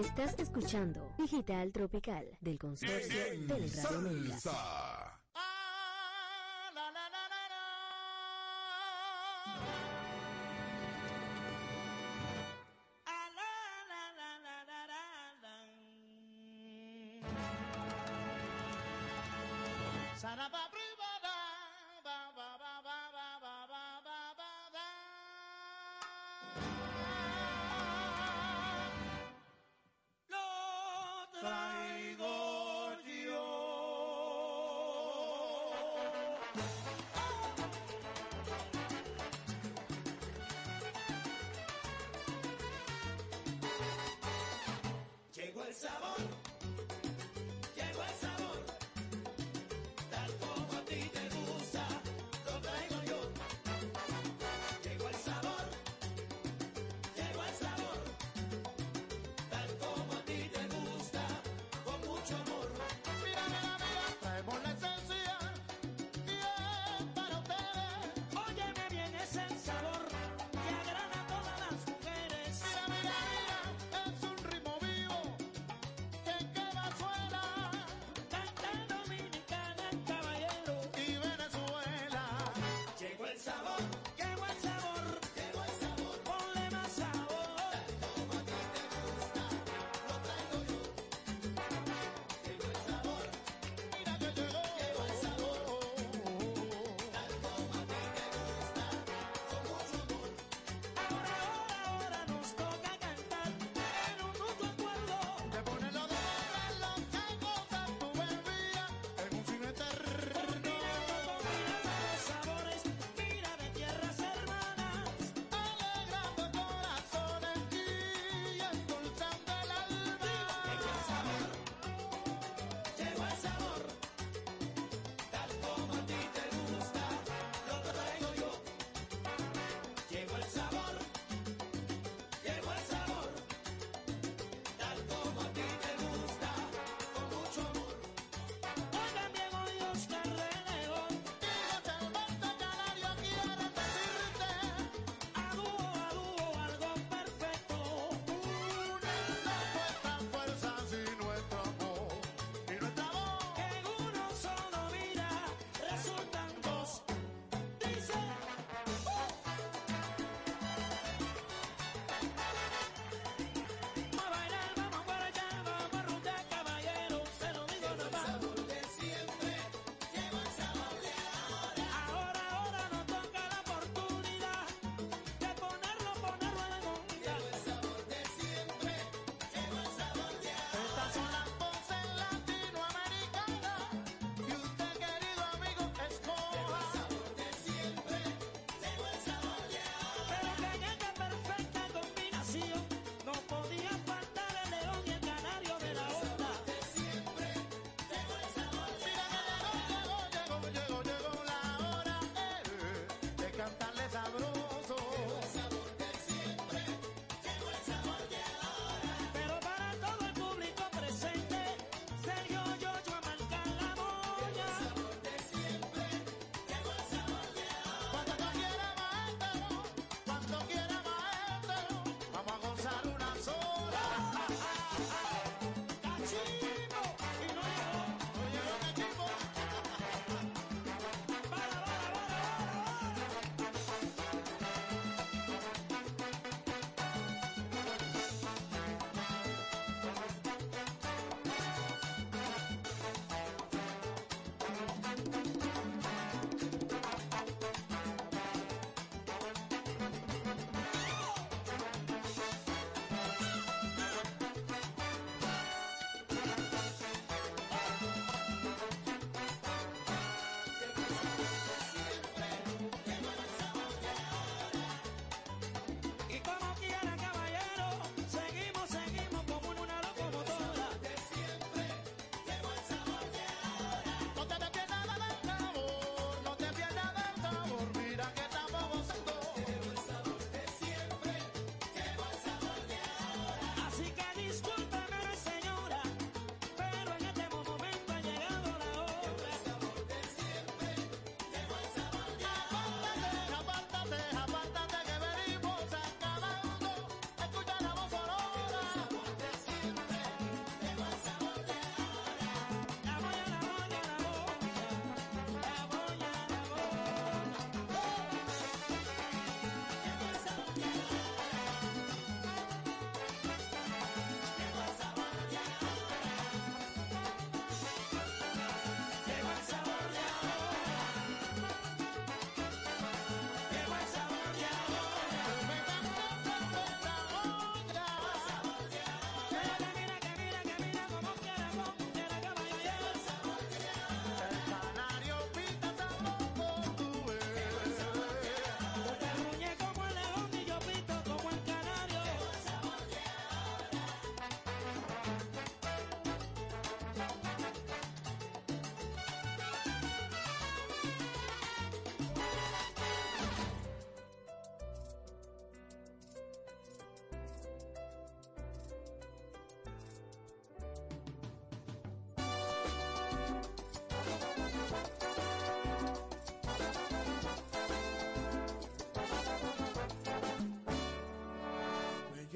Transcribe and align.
Estás 0.00 0.34
escuchando 0.38 1.12
Digital 1.18 1.72
Tropical 1.72 2.24
del 2.40 2.58
Consorcio 2.58 3.26
En 3.32 3.46
Teleradio 3.46 3.98
América. 3.98 4.50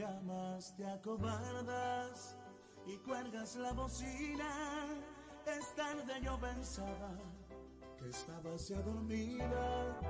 llamas, 0.05 0.75
te 0.77 0.87
acobardas 0.87 2.37
y 2.87 2.97
cuelgas 2.99 3.56
la 3.56 3.73
bocina. 3.73 4.87
Es 5.47 5.75
tarde, 5.75 6.21
yo 6.23 6.39
pensaba 6.39 7.11
que 7.99 8.09
estabas 8.09 8.69
ya 8.69 8.81
dormida. 8.81 10.01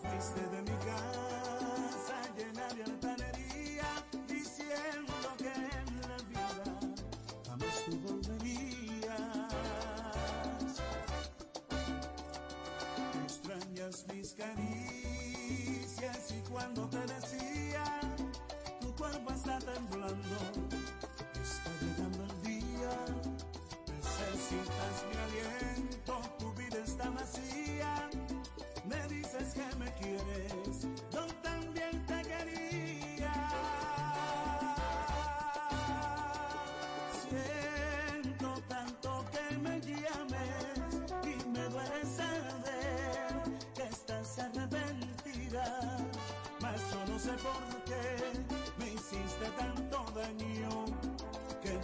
Te 0.00 0.08
fuiste 0.08 0.40
de 0.48 0.62
mi 0.62 0.76
casa 0.78 2.16
llena 2.36 2.68
de 2.74 2.84
altanería 2.84 3.84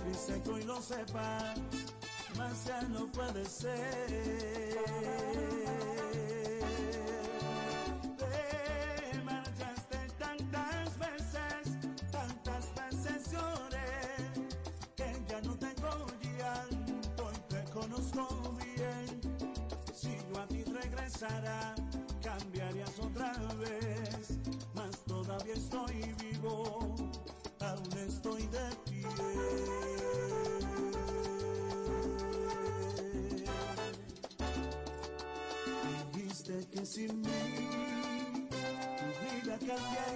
triste 0.08 0.42
que 0.42 0.50
hoy 0.50 0.62
lo 0.64 0.80
sepa, 0.80 1.54
más 2.36 2.64
ya 2.64 2.82
no 2.82 3.06
puede 3.12 3.44
ser. 3.44 4.78
Te 8.16 9.22
marchaste 9.24 9.98
tantas 10.18 10.98
veces, 10.98 11.92
tantas 12.10 12.74
veces 12.74 13.28
que 14.96 15.24
ya 15.28 15.40
no 15.42 15.58
tengo 15.58 16.06
llanto 16.38 17.30
y 17.34 17.38
te 17.52 17.64
conozco 17.70 18.56
bien, 18.56 19.20
si 19.94 20.16
yo 20.30 20.40
a 20.40 20.46
ti 20.46 20.64
regresara. 20.64 21.67
sin 36.88 37.20
mí, 37.20 38.48
tu 38.48 39.44
vida 39.44 39.58
cambia. 39.58 40.07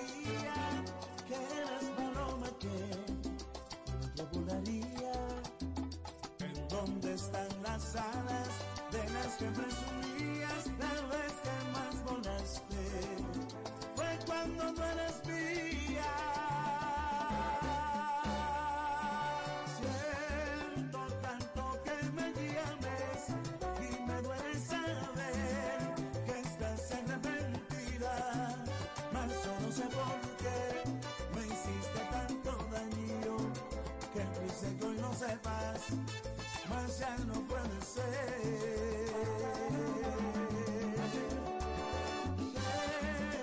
mas 36.68 36.98
ya 36.98 37.16
no 37.26 37.40
puede 37.42 37.80
ser. 37.80 39.12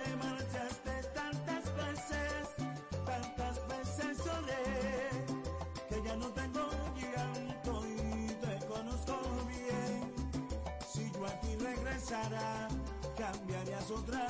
Te 0.04 0.16
marchaste 0.16 1.04
tantas 1.14 1.64
veces, 1.76 2.48
tantas 3.06 3.56
veces 3.68 4.18
lloré, 4.26 4.66
que 5.90 6.02
ya 6.04 6.16
no 6.16 6.28
tengo 6.30 6.70
llanto 6.96 7.86
y 7.88 8.28
te 8.44 8.66
conozco 8.68 9.16
bien. 9.48 10.14
Si 10.92 11.12
yo 11.12 11.26
a 11.26 11.42
ti 11.42 11.56
regresara, 11.58 12.68
cambiarías 13.18 13.92
otra 13.92 14.29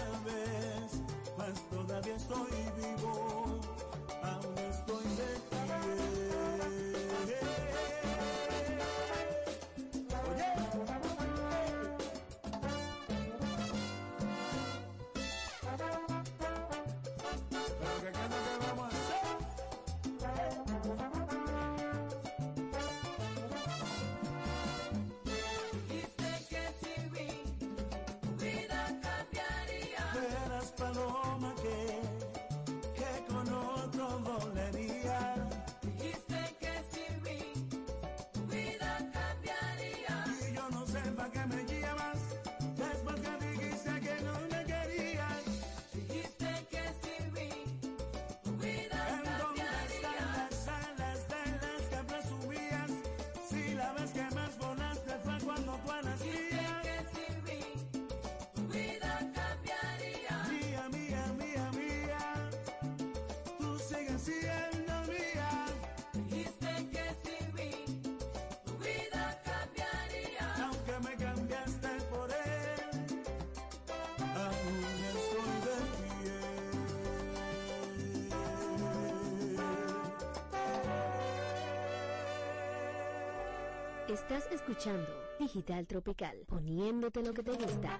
Estás 84.10 84.48
escuchando 84.52 85.08
Digital 85.38 85.86
Tropical, 85.86 86.36
poniéndote 86.48 87.22
lo 87.22 87.32
que 87.32 87.44
te 87.44 87.52
gusta. 87.52 88.00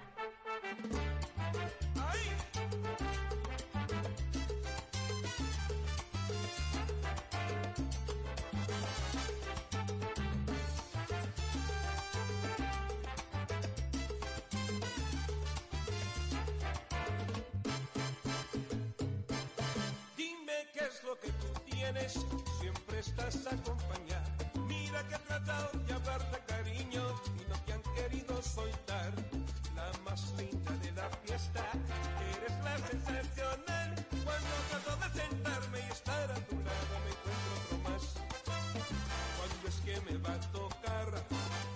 que 39.90 40.00
me 40.12 40.18
va 40.18 40.34
a 40.34 40.40
tocar 40.52 41.08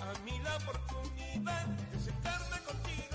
a 0.00 0.24
mí 0.24 0.38
la 0.44 0.56
oportunidad 0.56 1.66
de 1.66 1.98
sentarme 1.98 2.58
contigo. 2.64 3.13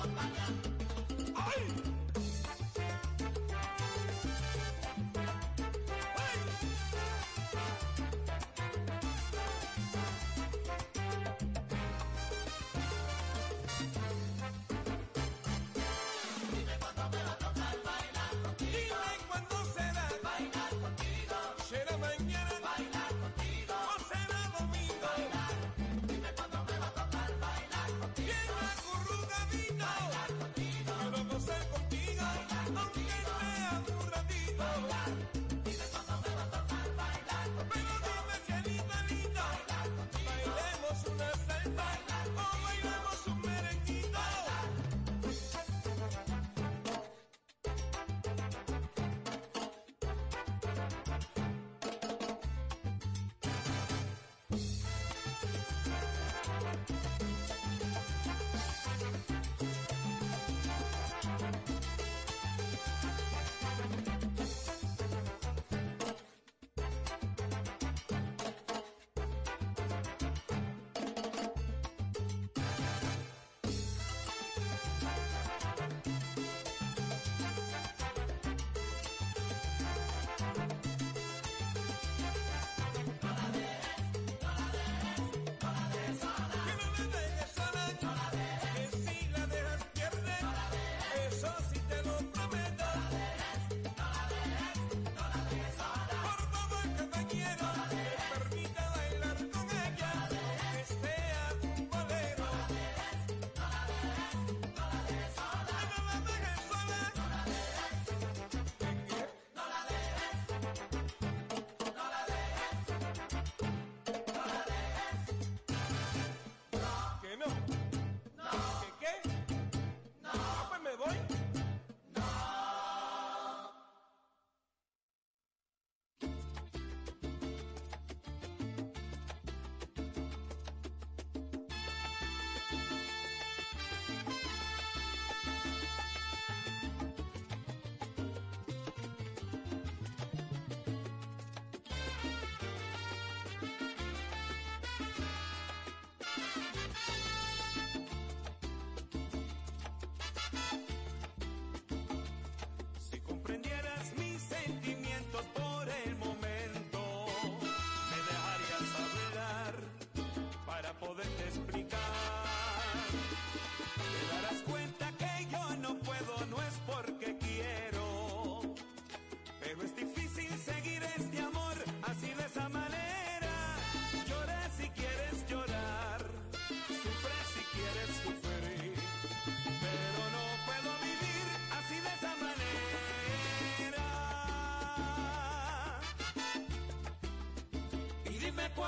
acompañar. 0.00 0.49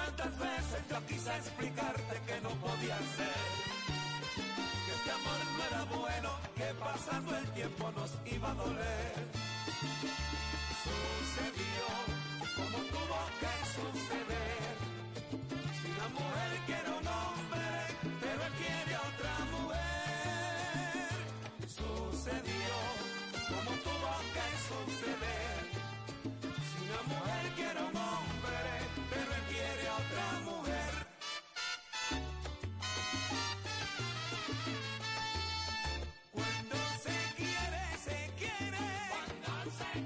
cuántas 0.03 0.39
veces 0.39 0.81
yo 0.91 1.07
quise 1.07 1.37
explicarte 1.37 2.21
que 2.27 2.41
no 2.41 2.51
podía 2.61 2.99
ser. 3.17 3.43
Que 4.85 4.93
este 4.99 5.11
amor 5.11 5.39
no 5.57 5.65
era 5.71 5.83
bueno, 5.97 6.31
que 6.57 6.75
pasando 6.75 7.37
el 7.37 7.47
tiempo 7.53 7.93
nos 7.93 8.11
iba 8.27 8.51
a 8.51 8.55
doler. 8.55 9.15
Sucedió 10.85 11.87
como 12.57 12.79
tuvo 12.93 13.19
que 13.41 13.55
suceder. 13.75 14.32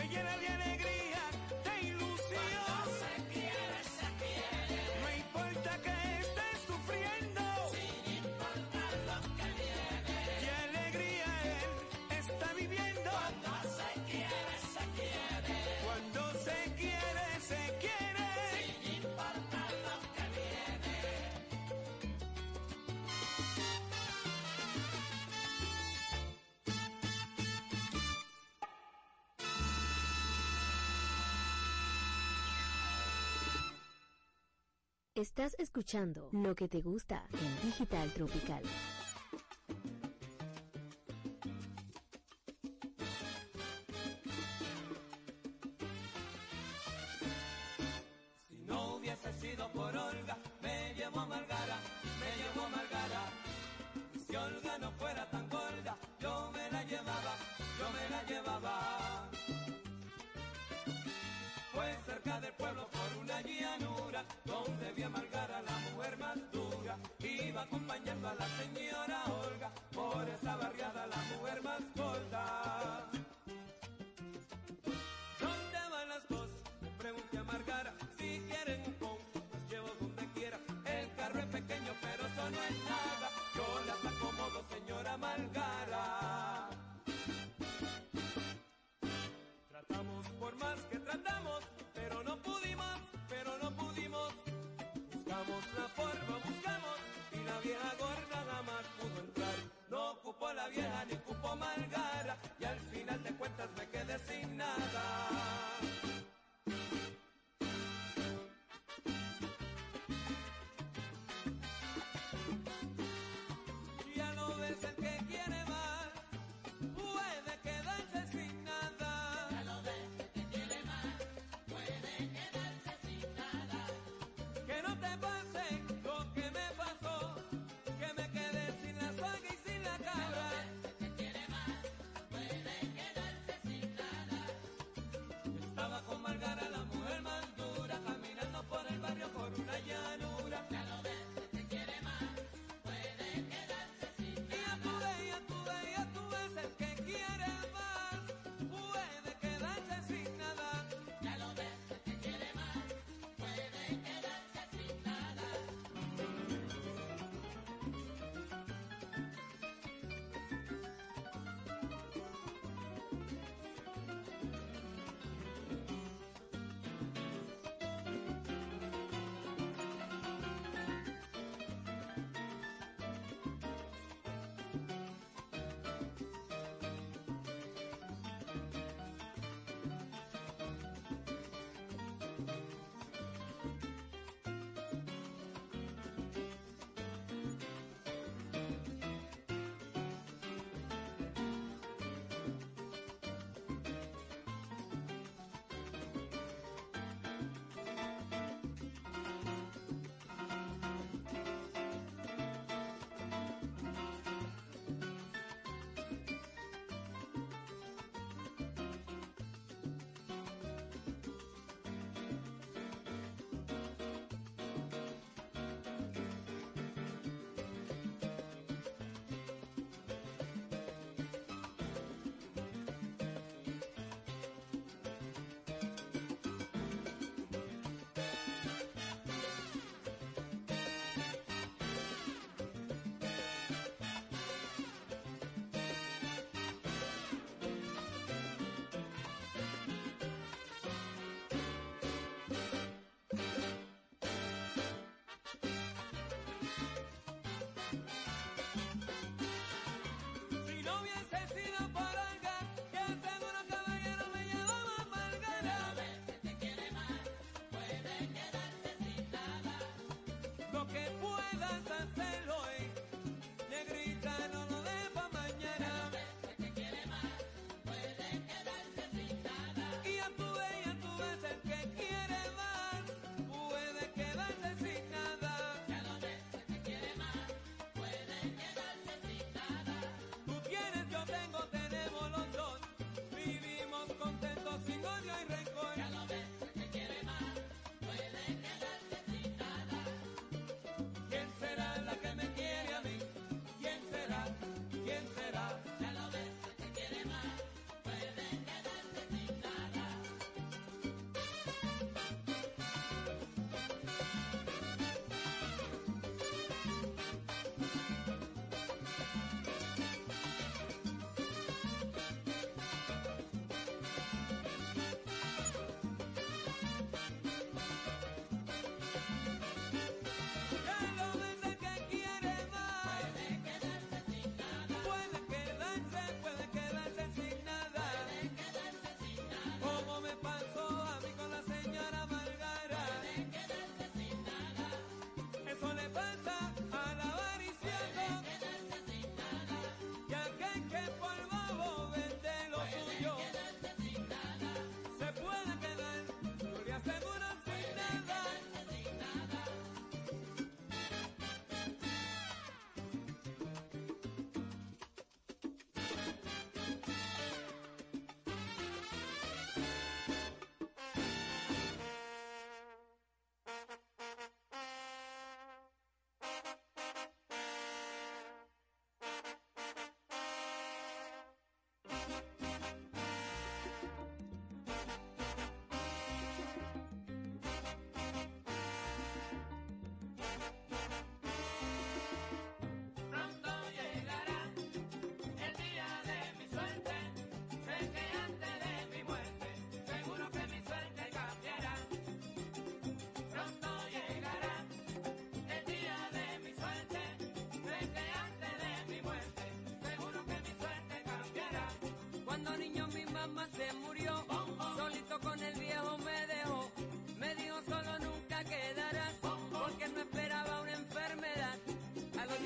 se 0.00 0.08
llena 0.08 0.34
el 0.34 0.69
Estás 35.20 35.54
escuchando 35.58 36.30
lo 36.32 36.54
que 36.54 36.66
te 36.66 36.80
gusta 36.80 37.22
en 37.34 37.68
Digital 37.68 38.10
Tropical. 38.14 38.62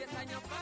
10 0.06 0.16
años 0.16 0.53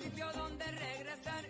sitio 0.00 0.26
donde 0.32 0.64
regresar. 0.64 1.44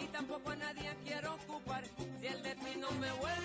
Y 0.00 0.06
tampoco 0.06 0.50
a 0.50 0.56
nadie 0.56 0.90
quiero 1.04 1.34
ocupar. 1.34 1.84
Si 2.20 2.26
el 2.26 2.42
destino 2.42 2.90
me 2.92 3.12
vuelve 3.12 3.39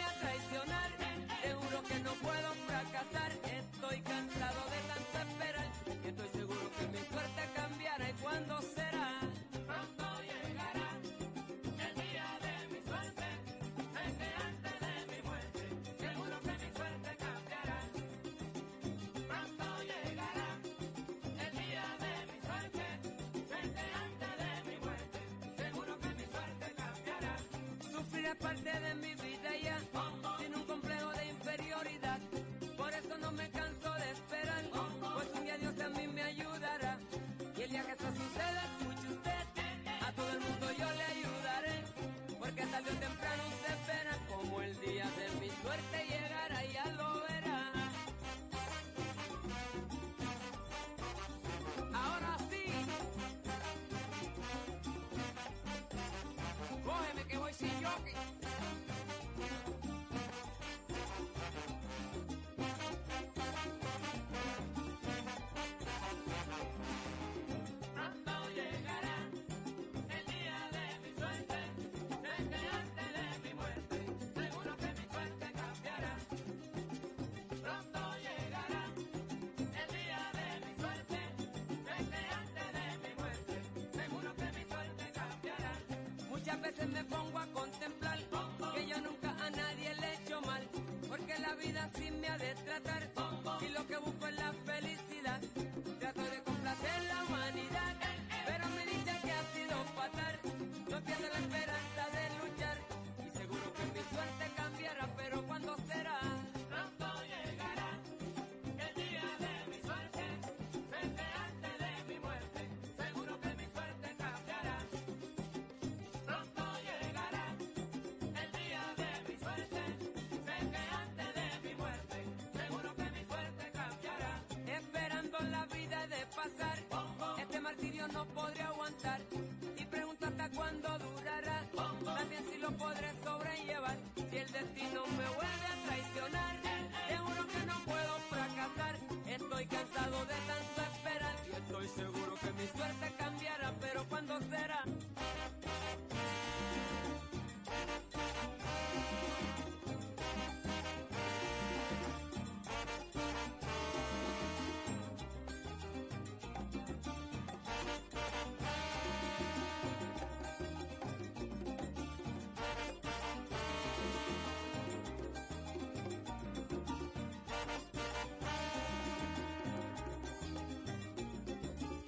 parte 28.40 28.72
de 28.80 28.96
mi 28.96 29.14
vida. 29.16 29.25
veces 86.66 86.88
me 86.90 87.04
pongo 87.04 87.38
a 87.38 87.46
contemplar 87.48 88.18
que 88.74 88.88
yo 88.88 89.00
nunca 89.00 89.30
a 89.30 89.50
nadie 89.52 89.94
le 90.02 90.08
he 90.08 90.14
hecho 90.16 90.42
mal, 90.42 90.64
porque 91.08 91.38
la 91.40 91.54
vida 91.56 91.88
sí 91.96 92.10
me 92.10 92.15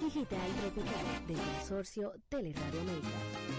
digital 0.08 0.50
tropical 0.62 1.28
del 1.28 1.38
consorcio 1.38 2.14
Teleradio 2.30 2.80
América. 2.80 3.57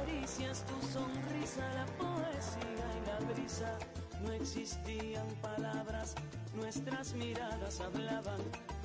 caricias, 0.00 0.64
tu 0.66 0.86
sonrisa, 0.88 1.62
la 1.74 1.86
poesía 1.98 2.86
y 2.96 3.06
la 3.06 3.32
brisa. 3.32 3.78
No 4.22 4.32
existían 4.32 5.26
palabras, 5.40 6.14
nuestras 6.54 7.14
miradas 7.14 7.80
hablaban. 7.80 8.40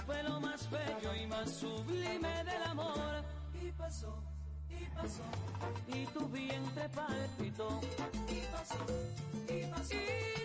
Fue 0.06 0.22
lo 0.24 0.40
más 0.40 0.70
bello 0.70 1.16
y 1.16 1.28
más 1.28 1.50
sublime 1.50 2.44
del 2.44 2.64
amor. 2.64 3.24
Y 3.62 3.72
pasó, 3.72 4.22
y 4.70 4.86
pasó. 4.96 5.24
Y 5.88 6.06
tu 6.08 6.28
vientre 6.28 6.90
palpitó. 6.90 7.82
Y 8.30 8.42
pasó, 8.52 8.86
y 9.50 9.66
pasó. 9.66 10.45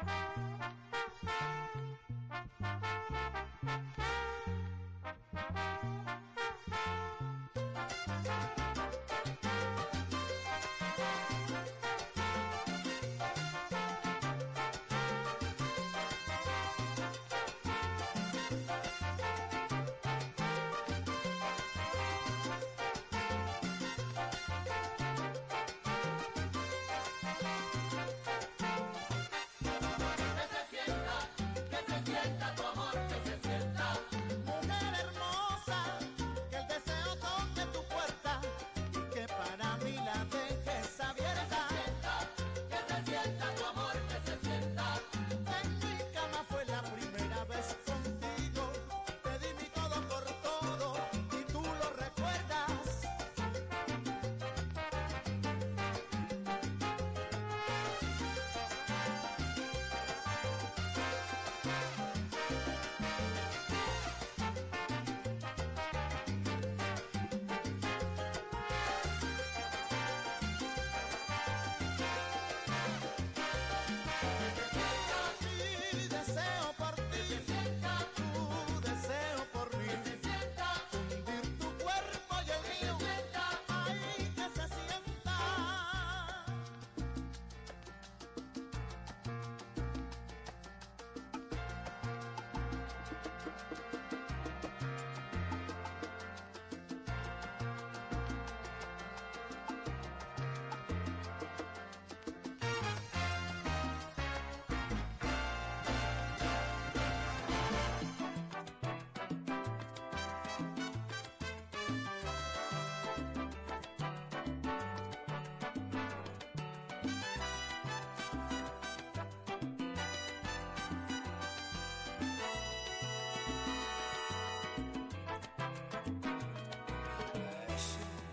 Bye. 0.00 0.21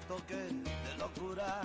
toque 0.10 0.34
de 0.34 0.98
locura, 0.98 1.62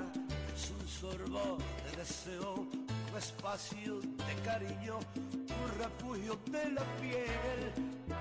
es 0.55 0.71
un 0.71 0.87
sorbo 0.87 1.57
de 1.85 1.97
deseo, 1.97 2.57
un 2.57 3.17
espacio 3.17 4.01
de 4.01 4.35
cariño, 4.45 4.99
un 5.63 5.69
refugio 5.83 6.39
de 6.53 6.73
la 6.73 6.85
piel, 7.01 7.61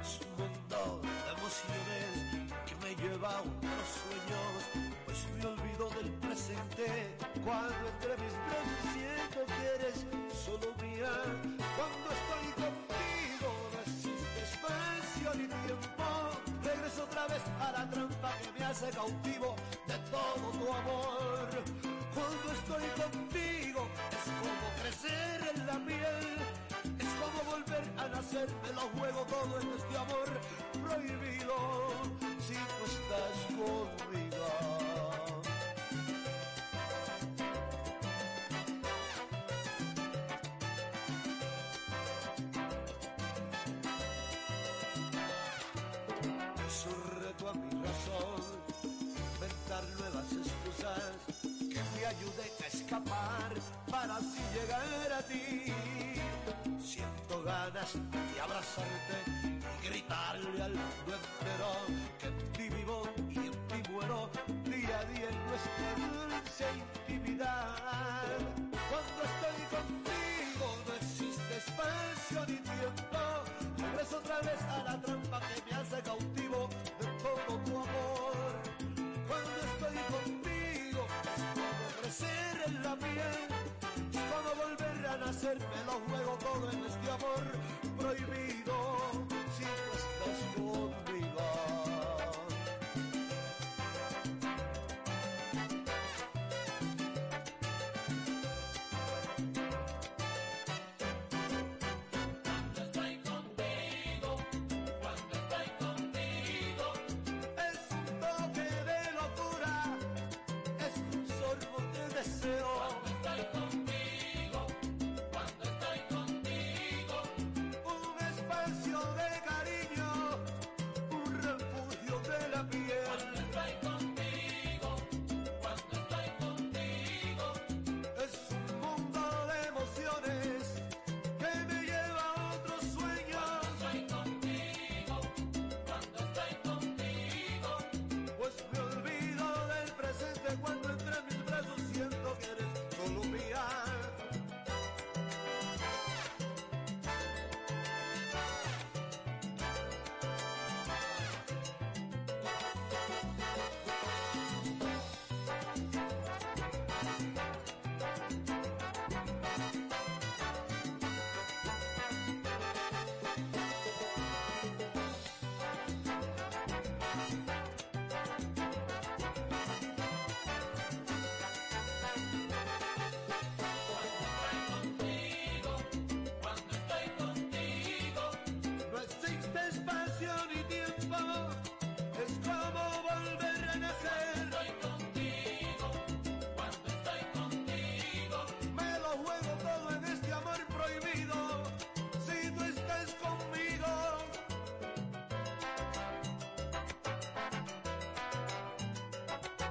es 0.01 0.11
un 0.23 0.31
mundo 0.39 1.01
de 1.03 1.29
emociones 1.35 2.09
que 2.65 2.75
me 2.83 2.95
lleva 2.95 3.35
a 3.35 3.41
otros 3.41 3.85
sueños, 3.99 4.55
pues 5.03 5.17
me 5.35 5.45
olvido 5.45 5.89
del 5.89 6.09
presente 6.25 6.87
cuando 7.43 7.83
entre 7.93 8.13
mis 8.23 8.33
brazos 8.47 8.79
siento 8.95 9.39
que 9.51 9.65
eres 9.75 9.97
solo 10.45 10.67
mía, 10.81 11.13
cuando 11.75 12.07
estoy 12.17 12.47
contigo 12.63 13.49
no 13.73 13.79
existe 13.81 14.39
espacio 14.51 15.27
ni 15.35 15.47
tiempo, 15.67 16.05
regreso 16.63 17.03
otra 17.03 17.27
vez 17.27 17.43
a 17.59 17.71
la 17.73 17.89
trampa 17.89 18.31
que 18.41 18.51
me 18.57 18.65
hace 18.65 18.89
cautivo 18.91 19.52
todo 20.13 20.47
tu 20.59 20.65
amor. 20.71 21.49
Cuando 22.13 22.45
estoy 22.59 22.85
contigo 23.01 23.81
es 24.17 24.25
como 24.41 24.65
crecer 24.79 25.37
en 25.55 25.65
la 25.65 25.77
piel, 25.87 26.37
es 26.99 27.11
como 27.21 27.39
volver 27.51 27.83
a 27.97 28.07
nacer 28.09 28.47
de 28.47 28.73
los 28.73 28.89
volver 85.43 85.57
a 85.87 86.22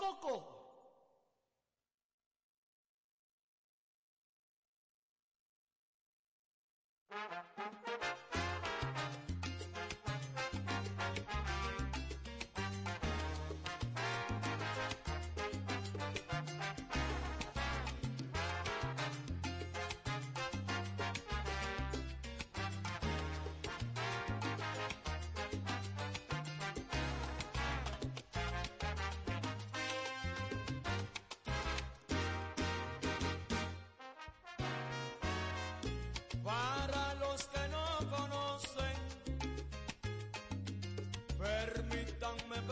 Coco? 0.00 0.49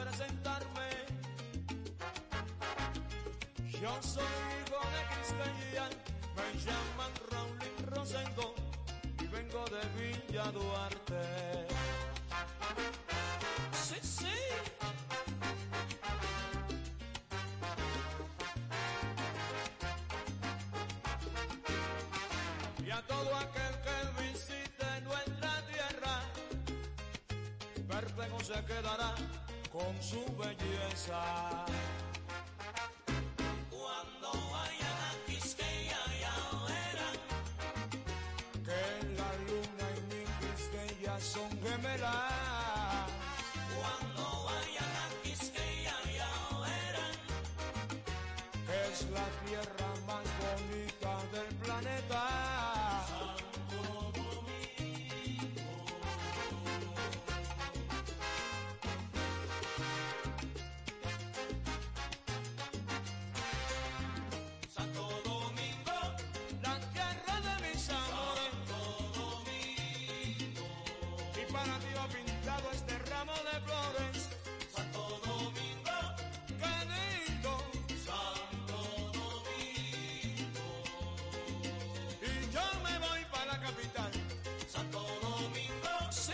presentarme. 0.02 0.88
Yo 3.80 4.02
soy 4.02 4.34
hijo 4.58 4.80
de 4.94 5.00
Cristian, 5.14 5.90
me 6.36 6.48
llaman 6.64 7.12
Raulín 7.30 7.76
Rosendo 7.86 8.54
y 9.20 9.26
vengo 9.26 9.64
de 9.74 9.82
Villa 9.96 10.44
Duarte. 10.52 11.66
Sí, 13.72 13.98
sí. 14.02 14.38
Y 22.86 22.90
a 22.90 23.02
todo 23.02 23.36
aquel 23.36 23.74
que 23.84 24.22
visite 24.22 25.00
nuestra 25.02 25.52
tierra, 25.66 26.22
verde 27.86 28.28
no 28.28 28.40
se 28.40 28.64
quedará 28.64 29.14
con 29.78 30.02
su 30.02 30.24
belleza. 30.36 31.64
Cuando 33.70 34.30
vayan 34.52 34.98
a 35.08 35.12
Quisqueya 35.26 36.02
ya 36.22 36.36
verán 36.68 37.18
que 38.66 38.82
la 39.18 39.30
luna 39.46 39.86
y 39.96 40.00
mi 40.10 40.22
Quisqueya 40.40 41.14
son 41.20 41.50
gemelas. 41.62 43.06
Cuando 43.76 44.24
vayan 44.48 44.92
a 45.04 45.06
Quisqueya 45.22 45.96
ya 46.18 46.32
verán 46.64 47.16
que 48.66 48.76
es 48.92 49.00
la 49.10 49.26
tierra 49.44 49.77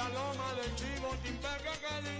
la 0.00 0.08
loma 0.08 0.54
del 0.54 0.74
chivo, 0.76 1.14
timpeca 1.22 1.72
que 1.80 2.19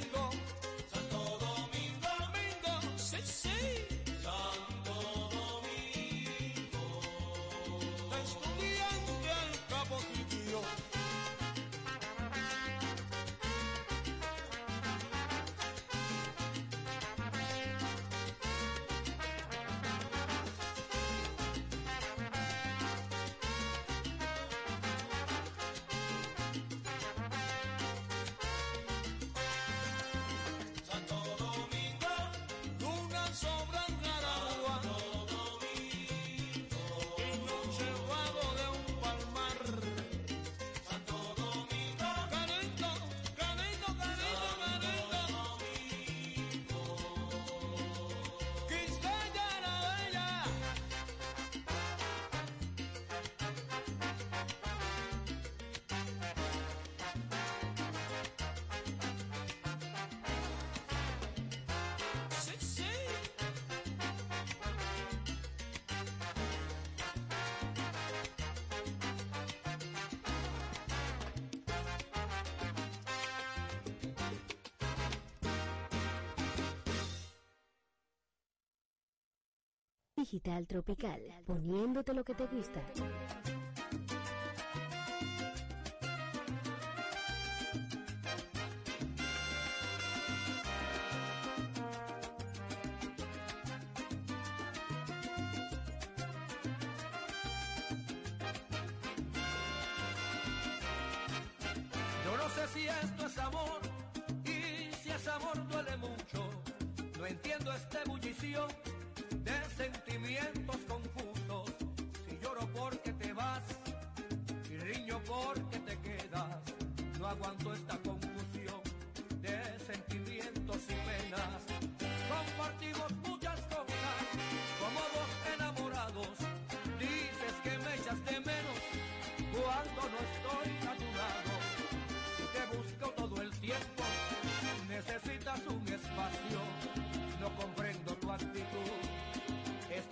Digital 80.20 80.66
Tropical, 80.66 81.18
poniéndote 81.46 82.12
lo 82.12 82.22
que 82.22 82.34
te 82.34 82.44
gusta. 82.44 82.82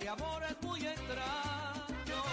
amor 0.09 0.43
es 0.49 0.61
muy 0.63 0.85
extraño. 0.85 2.23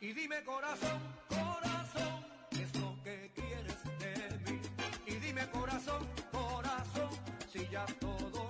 Y 0.00 0.12
dime 0.12 0.42
corazón, 0.42 1.00
corazón, 1.28 2.26
¿qué 2.50 2.62
es 2.62 2.74
lo 2.76 2.96
que 3.04 3.30
quieres 3.34 3.84
de 4.00 4.52
mí? 4.52 4.60
Y 5.06 5.14
dime 5.16 5.46
corazón, 5.50 6.08
corazón, 6.32 7.10
si 7.52 7.68
ya 7.68 7.84
todo 8.00 8.41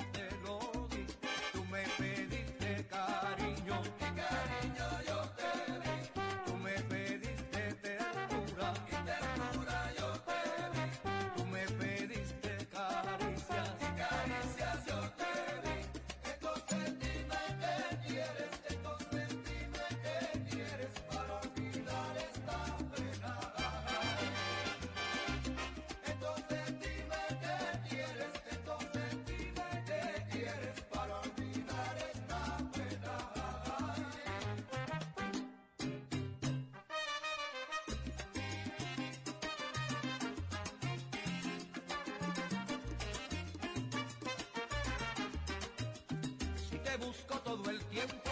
busco 47.05 47.39
todo 47.41 47.71
el 47.71 47.81
tiempo. 47.87 48.31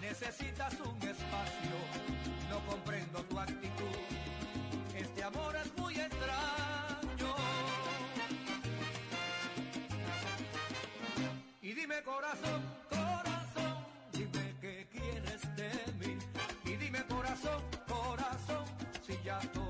Necesitas 0.00 0.74
un 0.80 0.96
espacio, 1.08 1.76
no 2.50 2.58
comprendo 2.66 3.22
tu 3.24 3.38
actitud. 3.38 3.96
Este 4.94 5.22
amor 5.22 5.54
es 5.56 5.76
muy 5.78 5.94
extraño. 5.94 7.34
Y 11.60 11.72
dime 11.72 12.02
corazón, 12.02 12.62
corazón, 12.88 13.76
dime 14.12 14.54
qué 14.60 14.88
quieres 14.90 15.42
de 15.56 15.70
mí. 16.00 16.18
Y 16.64 16.76
dime 16.76 17.04
corazón, 17.06 17.62
corazón, 17.86 18.64
si 19.06 19.18
ya 19.24 19.38
tú 19.52 19.61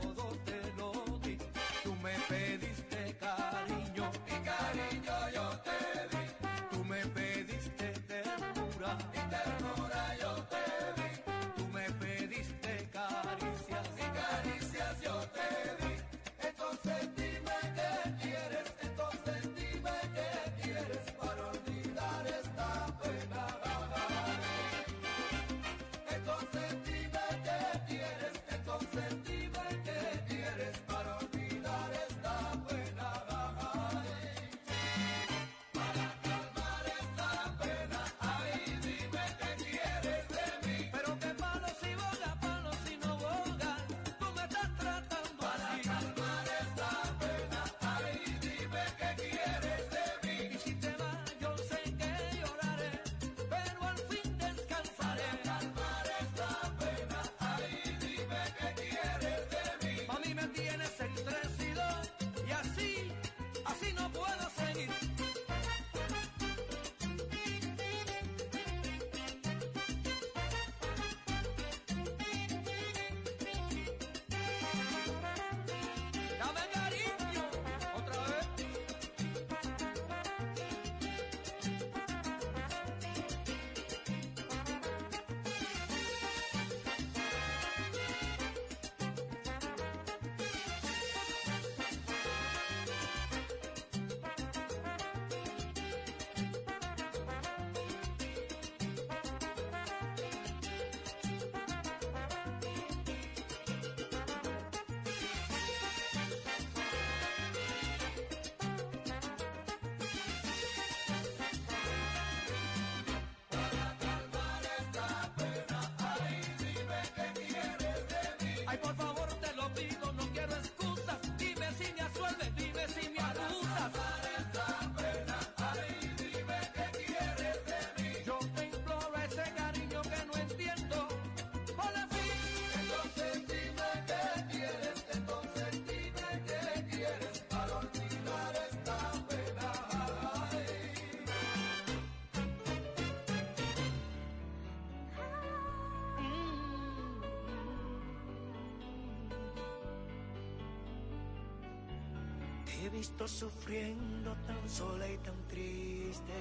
He 152.81 152.89
visto 152.89 153.29
sufriendo 153.29 154.35
tan 154.47 154.68
sola 154.68 155.09
y 155.09 155.16
tan 155.18 155.37
triste. 155.49 156.33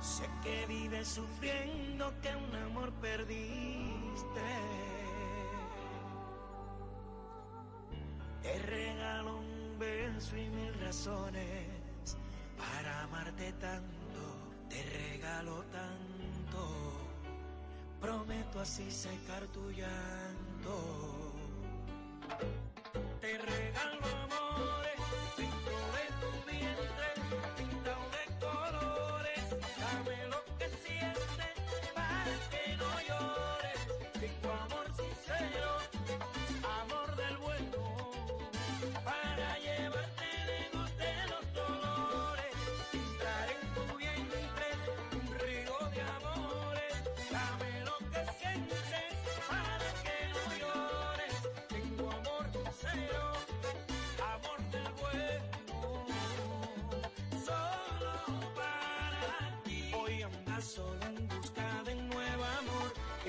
Sé 0.00 0.28
que 0.42 0.66
vives 0.66 1.08
sufriendo 1.08 2.12
que 2.22 2.34
un 2.34 2.54
amor 2.56 2.92
perdiste. 2.94 4.50
Te 8.42 8.58
regalo 8.60 9.38
un 9.38 9.78
beso 9.78 10.36
y 10.36 10.48
mil 10.48 10.74
razones 10.80 12.16
para 12.56 13.02
amarte 13.02 13.52
tanto. 13.54 14.22
Te 14.68 14.82
regalo 14.82 15.64
tanto. 15.64 17.00
Prometo 18.00 18.60
así 18.60 18.90
secar 18.90 19.46
tu 19.48 19.70
llanto. 19.70 21.19
Te 23.20 23.38
regalo 23.38 24.06
amor. 24.24 24.39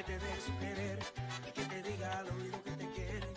que 0.02 0.14
te 0.14 0.20
dé 0.20 0.32
querer 0.60 0.99
y 1.47 1.52
que 1.52 1.66
te 1.66 1.84
diga 1.84 2.20
al 2.20 2.30
oído 2.30 2.64
que 2.64 2.72
te 2.72 2.88
quiere. 2.91 3.28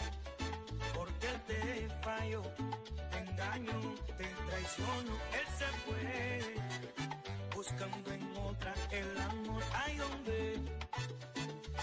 Porque 0.95 1.27
él 1.27 1.41
te 1.47 1.89
falló, 2.03 2.43
te 3.11 3.19
engaño, 3.19 3.95
te 4.17 4.25
traiciono, 4.47 5.13
él 5.39 5.47
se 5.59 5.67
fue. 5.85 6.55
Buscando 7.55 8.13
en 8.13 8.37
otra 8.39 8.75
el 8.91 9.21
amor, 9.21 9.63
hay 9.75 9.97
donde. 9.97 10.61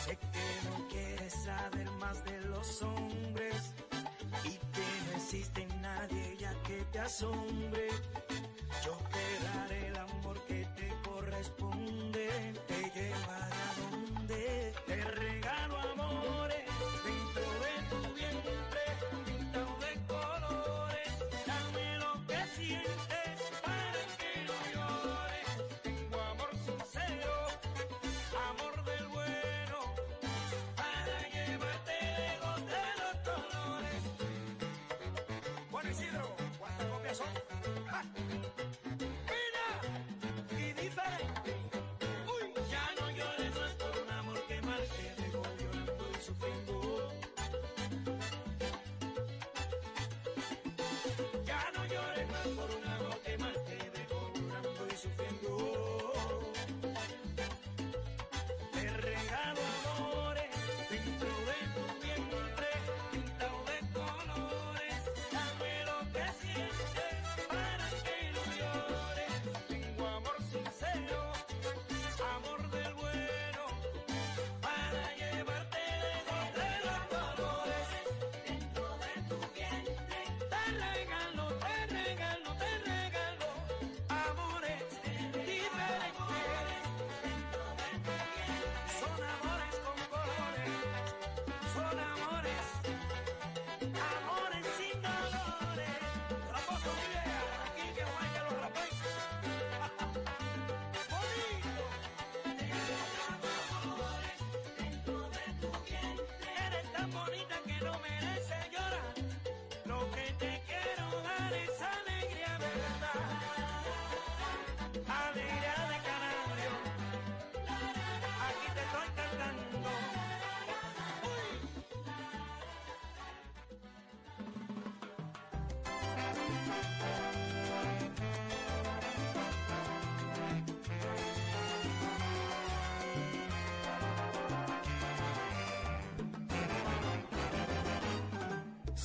Sé 0.04 0.18
que 0.18 0.70
no 0.70 0.88
quieres 0.88 1.34
saber 1.34 1.90
más 2.00 2.24
de 2.24 2.42
los 2.42 2.82
hombres 2.82 3.74
y 4.44 4.58
que 4.74 4.88
no 5.06 5.18
existe 5.18 5.68
nadie 5.80 6.38
ya 6.40 6.54
que 6.64 6.84
te 6.92 7.00
asombra. 7.00 7.71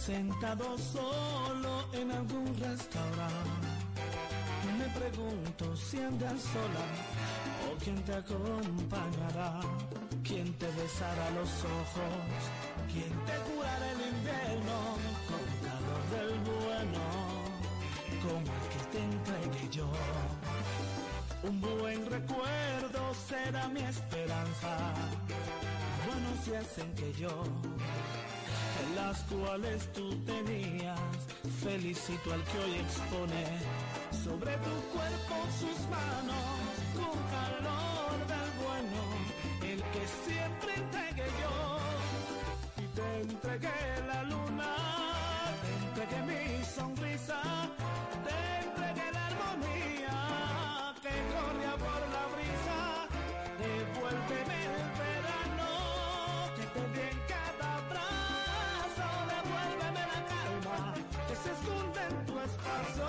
Sentado 0.06 0.78
solo 0.78 1.84
en 1.92 2.12
algún 2.12 2.46
restaurante. 2.60 3.68
Me 4.78 4.88
pregunto 5.00 5.76
si 5.76 5.98
andas 5.98 6.40
sola 6.42 6.86
o 7.66 7.76
quién 7.82 8.00
te 8.04 8.14
acompañará, 8.14 9.60
quién 10.22 10.52
te 10.58 10.66
besará 10.78 11.30
los 11.30 11.50
ojos, 11.80 12.38
quién 12.92 13.12
te 13.26 13.36
curará 13.48 13.86
el 13.94 14.02
invierno 14.14 14.78
con 15.28 15.44
calor 15.66 16.02
del 16.14 16.32
bueno, 16.54 17.02
como 18.22 18.46
el 18.58 18.66
que 18.72 18.82
te 18.92 19.00
entregué 19.02 19.68
yo. 19.72 19.90
Un 21.42 21.60
buen 21.60 22.06
recuerdo 22.08 23.00
será 23.28 23.66
mi 23.68 23.80
esperanza, 23.80 24.72
buenos 26.06 26.46
días 26.46 26.78
en 26.78 26.94
que 26.94 27.12
yo 27.14 27.42
las 28.96 29.22
cuales 29.24 29.92
tú 29.92 30.08
tenías. 30.24 30.98
Felicito 31.62 32.32
al 32.32 32.42
que 32.44 32.58
hoy 32.58 32.74
expone 32.84 33.44
sobre 34.24 34.52
tu 34.66 34.74
cuerpo 34.94 35.34
sus 35.60 35.78
manos 35.96 36.64
con 36.98 37.16
calor 37.36 38.16
del 38.32 38.50
bueno, 38.64 39.02
el 39.72 39.80
que 39.92 40.04
siempre 40.24 40.70
entregué 40.82 41.28
yo. 41.42 41.56
Y 42.82 42.86
te 42.96 43.08
entregué 43.20 43.80
la 44.08 44.22
luna, 44.24 44.72
te 45.62 45.70
entregué 45.84 46.20
mi 46.30 46.64
sonrisa, 46.64 47.40
espacio. 62.46 63.08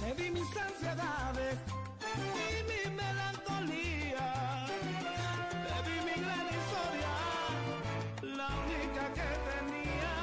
Te 0.00 0.14
di 0.18 0.30
mis 0.30 0.50
ansiedades 0.56 1.56
y 2.16 2.62
mi 2.68 2.82
melancolía. 3.00 4.28
Te 5.68 5.76
di 5.86 5.96
mi 6.06 6.16
gran 6.24 6.46
historia, 6.58 7.14
la 8.38 8.48
única 8.64 9.04
que 9.16 9.30
tenía. 9.50 10.14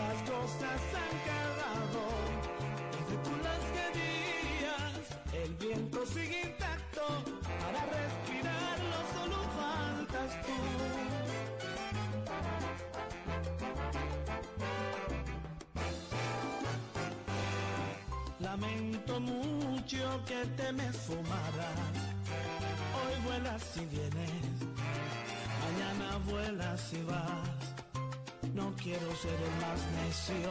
Las 0.00 0.18
cosas 0.32 0.80
han 1.02 1.14
quedado 1.28 2.02
donde 2.92 3.16
tú 3.24 3.32
las 3.46 3.62
querías. 3.76 5.02
El 5.32 5.50
viento 5.54 6.06
sigue 6.06 6.40
intacto 6.50 7.04
para 7.60 7.80
respirarlo, 7.98 8.98
solo 9.14 9.38
faltas 9.58 10.30
tú. 10.46 11.03
Lamento 18.54 19.18
mucho 19.18 20.24
que 20.26 20.46
te 20.56 20.72
me 20.72 20.88
fumaras. 20.92 21.96
Hoy 23.00 23.14
vuelas 23.24 23.64
y 23.76 23.84
vienes, 23.86 24.54
mañana 25.64 26.18
vuelas 26.24 26.92
y 26.92 27.02
vas. 27.02 28.54
No 28.54 28.72
quiero 28.76 29.12
ser 29.16 29.38
el 29.48 29.54
más 29.64 29.80
necio, 29.98 30.50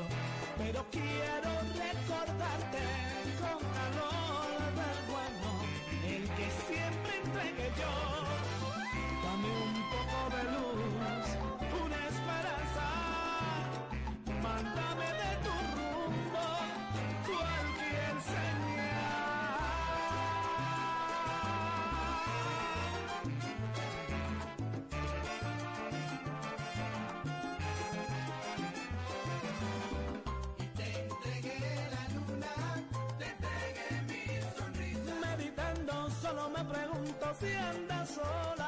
pero 0.57 0.85
quiero 0.91 1.51
recordarte 1.79 2.83
con 3.39 3.59
calor 3.77 4.49
del 4.79 4.99
bueno, 5.13 5.49
el 6.05 6.23
que 6.37 6.47
siempre 6.67 7.13
entregué 7.23 7.71
yo. 7.79 7.93
Dame 9.23 9.49
un 9.67 9.75
poco 9.93 10.19
de 10.35 10.43
luz, 10.51 11.52
solo 36.33 36.49
me 36.49 36.63
pregunto 36.65 37.25
si 37.39 37.53
andas 37.53 38.09
sola 38.09 38.62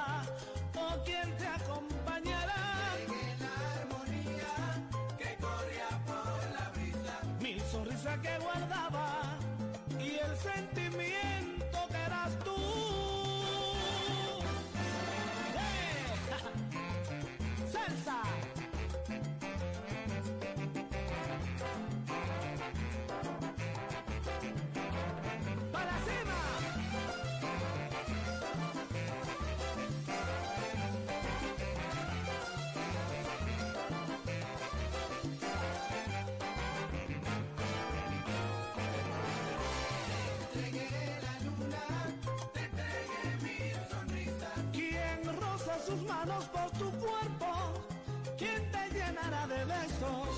besos? 49.76 50.36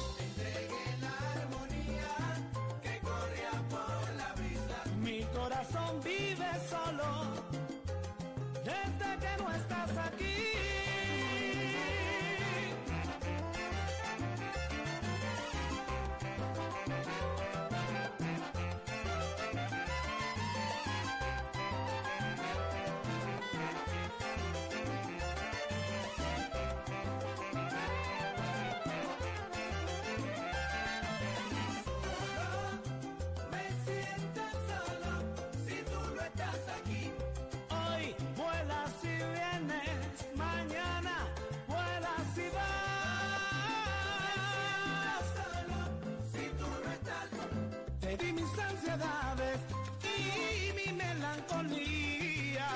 la 1.01 1.15
armonía 1.41 2.15
que 2.83 2.99
corría 2.99 3.53
por 3.69 4.15
la 4.15 4.33
brisa. 4.39 4.79
Mi 5.05 5.23
corazón 5.37 6.01
vive 6.03 6.51
solo 6.69 7.07
desde 8.63 9.09
que 9.21 9.43
no 9.43 9.47
estás 9.55 9.91
aquí. 10.07 10.86
Ansiedades 48.59 49.59
y 50.03 50.73
mi 50.73 50.93
melancolía. 50.93 52.69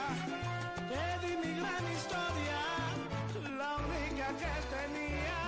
Te 0.89 1.27
di 1.27 1.33
mi 1.37 1.51
gran 1.59 1.83
historia, 1.95 2.61
la 3.57 3.71
única 3.77 4.27
que 4.41 4.53
tenía. 4.75 5.41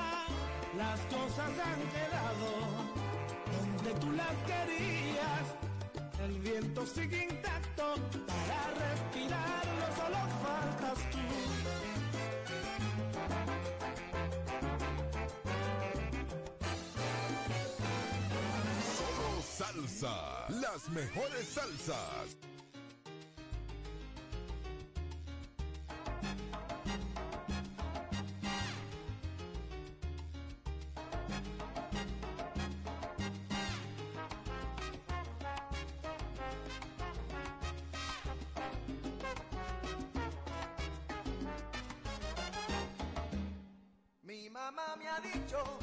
Las 0.78 1.00
cosas 1.02 1.52
han 1.70 1.82
quedado 1.96 2.48
donde 3.54 3.94
tú 4.00 4.12
las 4.12 4.36
querías. 4.50 5.46
El 6.24 6.40
viento 6.40 6.86
sigue 6.86 7.28
intacto 7.30 7.96
para 8.28 8.60
respirarlo, 8.86 9.86
solo 9.98 10.20
faltas 10.44 11.00
tú. 11.12 11.93
Las 20.04 20.90
mejores 20.90 21.48
salsas. 21.48 22.38
Mi 44.22 44.50
mamá 44.50 44.96
me 44.98 45.08
ha 45.08 45.20
dicho 45.22 45.83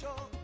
멈춰 0.00 0.39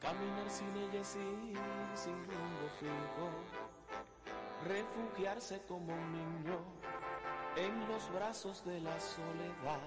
Caminar 0.00 0.50
sin 0.50 0.76
ella 0.76 1.04
sí, 1.04 1.54
sin 1.94 2.14
rumbo 2.26 2.68
fijo, 2.78 3.30
refugiarse 4.66 5.62
como 5.66 5.92
un 5.92 6.12
niño 6.12 6.58
en 7.56 7.88
los 7.88 8.12
brazos 8.12 8.64
de 8.64 8.80
la 8.80 8.98
soledad. 9.00 9.80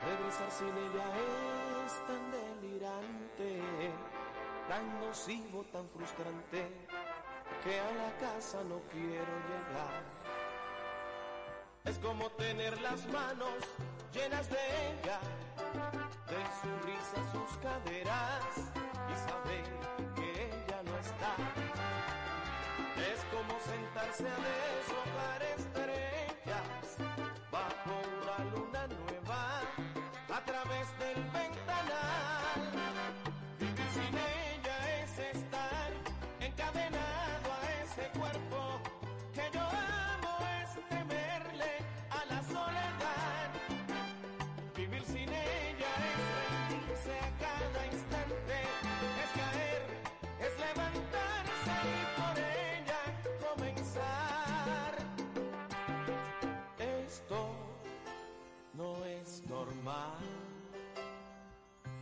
Regresar 0.00 0.50
sin 0.50 0.68
ella 0.68 1.04
es 1.84 2.06
tan 2.06 2.30
delirante, 2.30 3.60
tan 4.68 5.00
nocivo, 5.00 5.64
tan 5.72 5.88
frustrante 5.90 6.85
que 7.66 7.80
a 7.80 7.92
la 8.02 8.10
casa 8.20 8.58
no 8.68 8.80
quiero 8.92 9.34
llegar. 9.50 10.02
Es 11.84 11.98
como 11.98 12.30
tener 12.30 12.80
las 12.80 13.04
manos 13.08 13.58
llenas 14.14 14.48
de 14.48 14.62
ella, 14.90 15.18
de 16.32 16.40
su 16.60 16.70
risa 16.86 17.18
sus 17.32 17.58
caderas 17.58 18.44
y 19.10 19.14
saber 19.28 19.64
que 20.14 20.28
ella 20.46 20.80
no 20.84 20.96
está. 21.06 21.32
Es 23.12 23.20
como 23.34 23.52
sentarse 23.60 24.28
a 24.28 24.38
deshojar 24.46 25.42
estrellas 25.58 26.05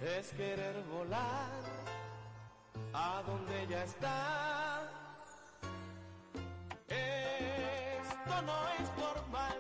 es 0.04 0.32
querer 0.34 0.82
volar 0.92 1.50
a 2.92 3.22
donde 3.26 3.62
ella 3.62 3.84
está. 3.84 4.90
Esto 6.88 8.42
no 8.42 8.68
es 8.78 8.88
normal, 8.98 9.58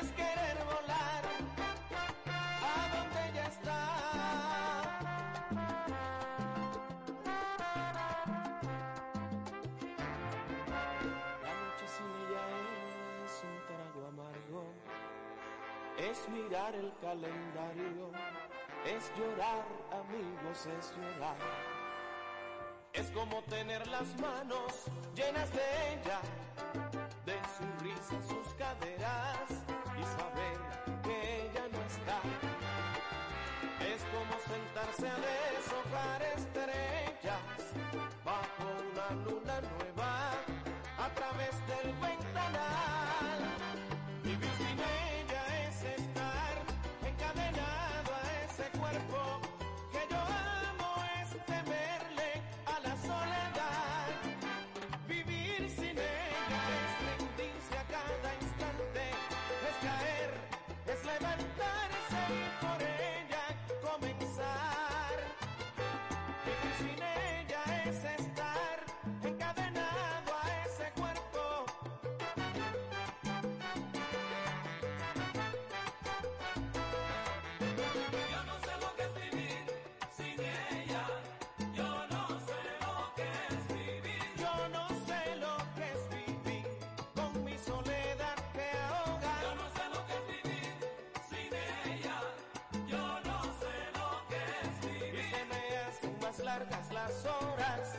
es 0.00 0.10
querer 0.12 0.56
volar 0.64 1.24
a 2.62 2.96
donde 2.96 3.28
ella 3.28 3.46
está. 3.48 3.80
La 11.42 11.52
noche 11.52 11.86
sin 11.96 12.10
ella 12.24 12.44
es 13.24 13.34
un 13.44 13.56
trago 13.66 14.00
amargo, 14.08 14.62
es 15.98 16.28
mirar 16.30 16.74
el 16.74 16.92
calendario 17.00 18.10
es 18.86 19.12
llorar, 19.18 19.64
amigos, 19.92 20.66
es 20.66 20.92
llorar. 20.96 21.36
Es 22.92 23.10
como 23.10 23.42
tener 23.42 23.86
las 23.88 24.18
manos 24.20 24.84
llenas 25.14 25.52
de 25.52 25.92
ella 25.92 26.20
largas 96.48 96.90
las 96.94 97.26
horas. 97.26 97.97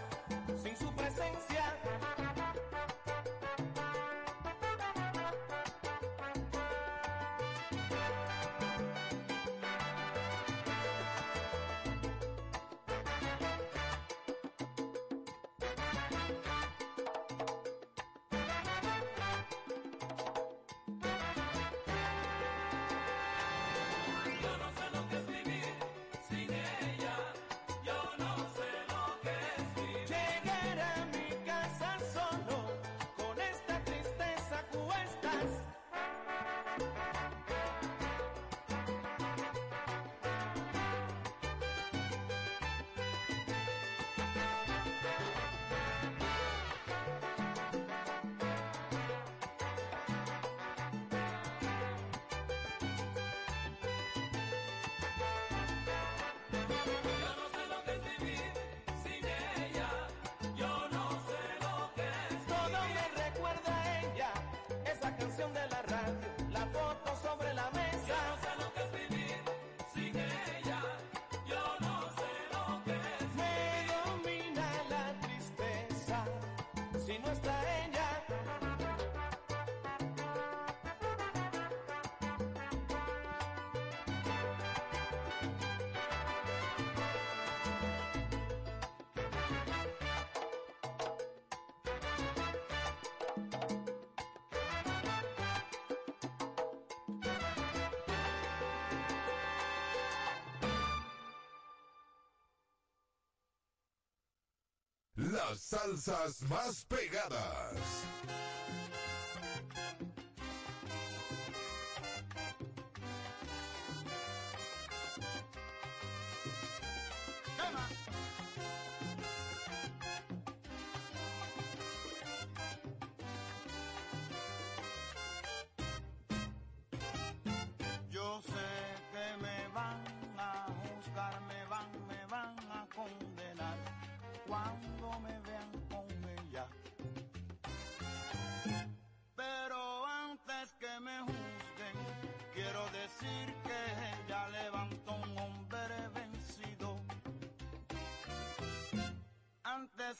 Yo 56.69 57.38
Las 105.31 105.60
salsas 105.60 106.41
más 106.49 106.85
pegadas. 106.85 107.76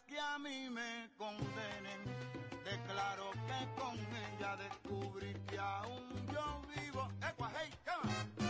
que 0.08 0.20
a 0.20 0.38
mí 0.40 0.70
me 0.70 1.10
condenen. 1.18 2.02
Declaro 2.64 3.32
que 3.48 3.80
con 3.80 3.98
ella 3.98 4.56
descubrí 4.58 5.34
que 5.48 5.58
aún 5.58 6.28
yo 6.32 6.62
vivo. 6.76 7.08
¡Ecuajei, 7.22 7.70
hey, 7.86 8.49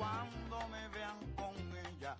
cuando 0.00 0.56
me 0.68 0.88
vean 0.88 1.18
con 1.36 1.54
ella. 1.86 2.16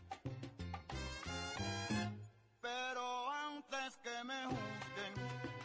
Pero 2.60 3.30
antes 3.30 3.96
que 4.04 4.16
me 4.22 4.44
juzguen, 4.52 5.14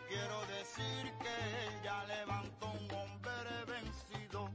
quiero 0.07 0.37
decir 0.57 1.03
que 1.23 1.35
ella 1.67 2.05
levantó 2.05 2.67
un 2.67 2.89
hombre 2.99 3.65
vencido. 3.67 4.49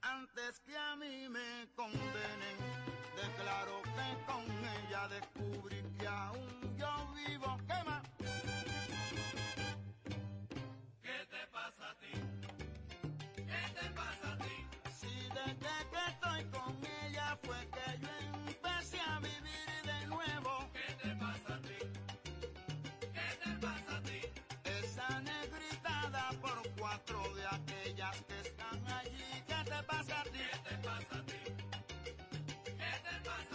Antes 0.00 0.60
que 0.60 0.76
a 0.78 0.96
mí 0.96 1.28
me 1.28 1.68
condenen, 1.76 2.58
declaro 3.14 3.82
que 3.82 4.08
con 4.30 4.44
ella 4.76 5.08
descubrí 5.08 5.81
de 26.92 27.46
aquellas 27.46 28.20
que 28.28 28.40
están 28.40 28.86
allí. 28.86 29.42
¿Qué 29.46 29.64
te 29.64 29.82
pasa 29.84 30.20
a 30.20 30.24
ti? 30.24 30.30
¿Qué 30.62 30.76
te 30.76 30.76
pasa 30.86 31.16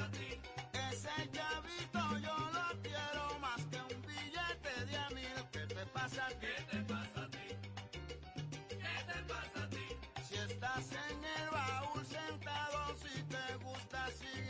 a 0.06 0.10
ti? 0.10 0.42
Ese 0.74 1.30
llavito 1.32 2.18
yo 2.18 2.36
lo 2.52 2.82
quiero 2.82 3.40
más 3.40 3.64
que 3.66 3.80
un 3.94 4.02
billete 4.02 4.86
de 4.88 4.98
a 4.98 5.10
mil. 5.10 5.50
¿Qué 5.52 5.68
te 5.68 5.86
pasa 5.86 6.26
a 6.26 6.30
ti? 6.30 6.48
¿Qué 6.48 6.78
te 6.78 6.84
pasa 6.84 7.22
a 7.22 7.30
ti? 7.30 7.48
¿Qué 8.70 8.96
te 9.06 9.20
pasa 9.32 9.64
a 9.64 9.70
ti? 9.70 9.86
Si 10.28 10.36
estás 10.36 10.92
en 10.92 11.24
el 11.24 11.50
baúl 11.52 12.06
sentado, 12.08 12.96
si 12.98 13.22
te 13.24 13.56
gusta, 13.64 14.08
sigue. 14.18 14.47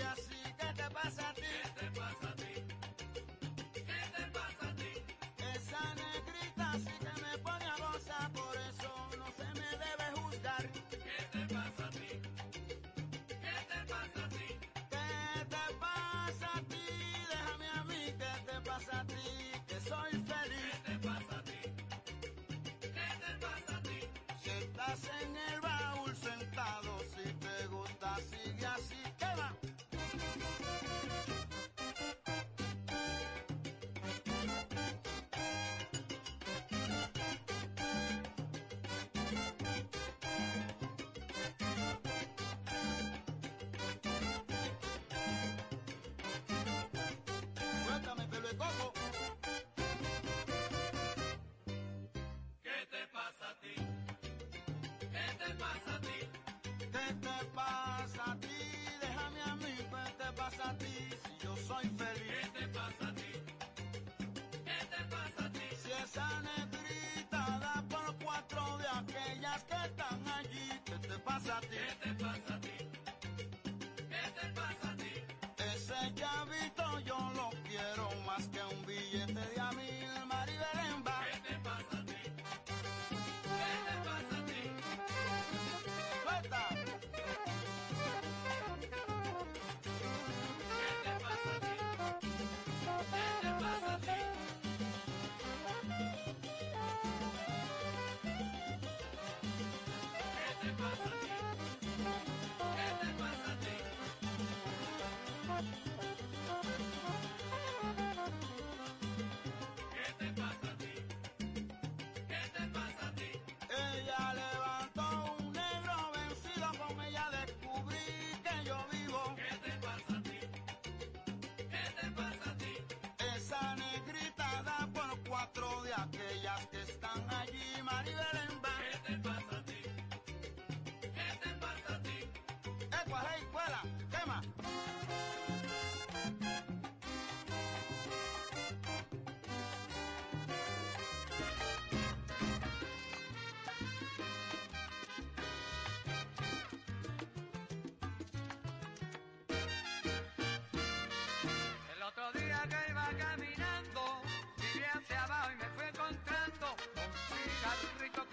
chavito 76.16 77.00
yo 77.06 77.18
lo 77.36 77.50
quiero 77.68 78.10
más 78.26 78.48
que 78.48 78.62
un 78.62 78.86
billete 78.86 79.34
de 79.34 79.60
amigo. 79.62 80.07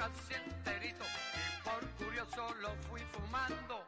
Y 0.05 0.11
por 1.65 1.81
curioso 1.93 2.55
lo 2.61 2.75
fui 2.91 3.01
fumando. 3.11 3.87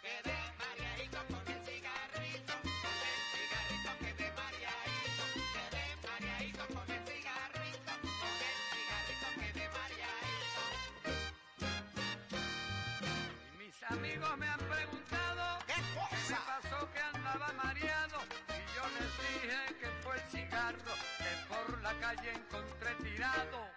Quede 0.00 0.38
mareadito 0.56 1.18
con 1.28 1.44
el 1.52 1.60
cigarrito 1.66 2.54
Con 2.64 2.96
el 3.12 3.20
cigarrito 3.36 3.90
que 4.00 4.10
me 4.14 4.28
mareadito 4.40 5.24
Quede 5.52 5.84
mareadito 6.08 6.64
con 6.72 6.86
el 6.90 7.02
cigarrito 7.04 7.92
Con 8.00 8.32
el 8.40 8.56
cigarrito 8.72 9.26
que 9.36 9.48
me 9.52 9.66
mareadito 9.76 10.62
Mis 13.58 13.76
amigos 13.82 14.32
me 14.38 14.48
han 14.48 14.60
preguntado 14.60 15.44
¿Qué 15.66 15.76
pasó 16.32 16.78
que 16.90 17.00
andaba 17.00 17.52
mareado? 17.52 18.18
Y 18.48 18.60
yo 18.74 18.84
les 18.96 19.12
dije 19.20 19.60
que 19.78 19.88
fue 20.02 20.14
el 20.16 20.22
cigarro. 20.30 21.05
Por 21.48 21.82
la 21.82 21.92
calle 22.00 22.32
encontré 22.32 22.94
tirado. 22.96 23.70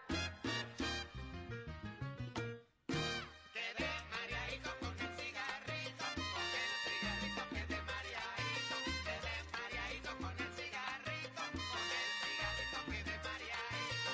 Te 3.53 3.65
ve 3.77 3.89
Mariahizo 4.11 4.71
con 4.79 4.93
el 4.99 5.11
cigarrito. 5.17 6.05
Con 6.33 6.47
el 6.59 6.71
cigarrito 6.85 7.43
que 7.49 7.61
te 7.69 7.79
mariahizo. 7.89 8.77
Te 9.05 9.15
ve 9.25 9.35
Mariahizo 9.53 10.11
con 10.17 10.33
el 10.39 10.51
cigarrito. 10.57 11.41
Con 11.69 11.85
el 11.99 12.07
cigarrito 12.21 12.79
que 12.89 12.99
te 13.07 13.15
mariahizo. 13.27 14.13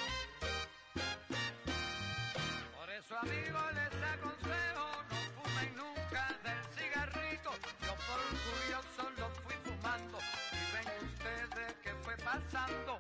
Por 2.76 2.88
eso, 2.90 3.14
amigos, 3.18 3.68
les 3.76 3.96
aconsejo: 4.14 4.88
no 5.10 5.20
fumen 5.36 5.70
nunca 5.76 6.24
del 6.44 6.64
cigarrito. 6.76 7.52
Yo 7.82 7.94
por 8.08 8.22
curioso 8.46 9.04
lo 9.18 9.28
fui 9.42 9.56
fumando. 9.64 10.18
Y 10.52 10.62
ven 10.74 10.88
ustedes 11.10 11.72
qué 11.84 11.92
fue 12.04 12.16
pasando. 12.18 12.95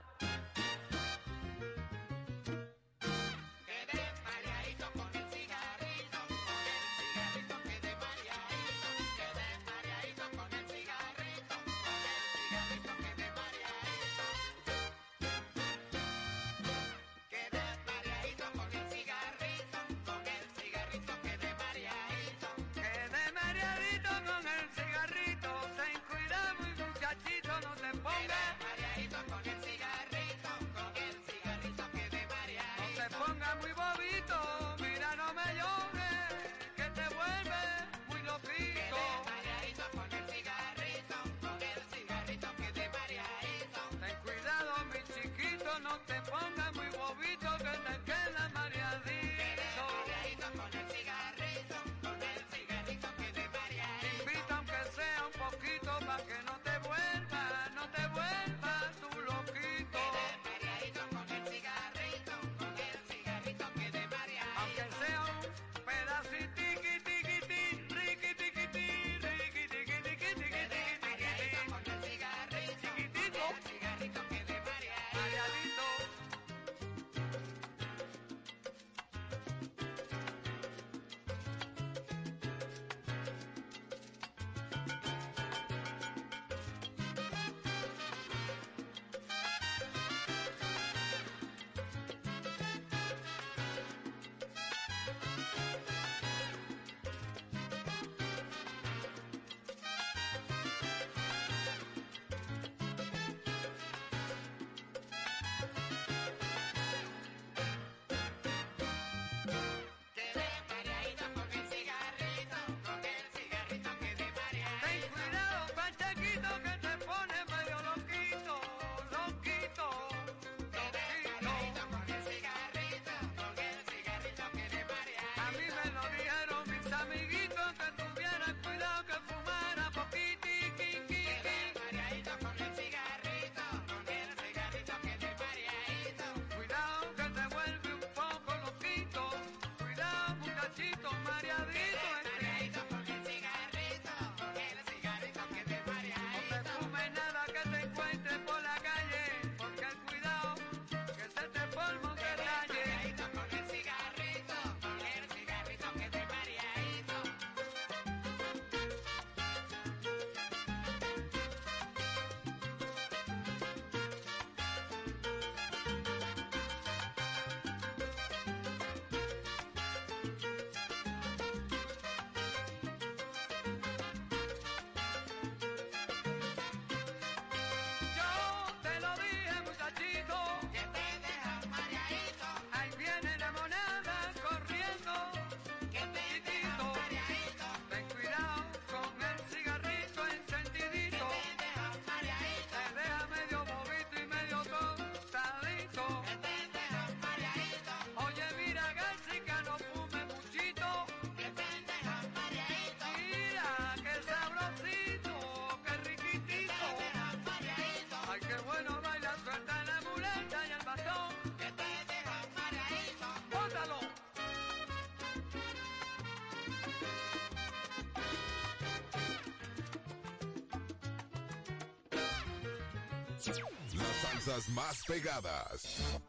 Las 223.47 224.15
salsas 224.21 224.69
más 224.69 225.03
pegadas. 225.07 226.19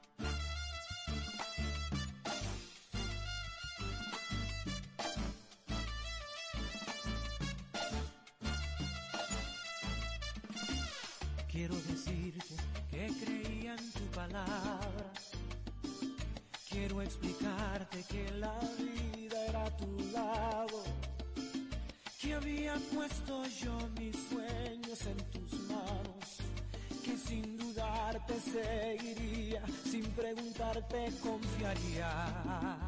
seguiría, 28.41 29.63
sin 29.85 30.05
preguntarte 30.13 31.13
confiaría. 31.23 32.79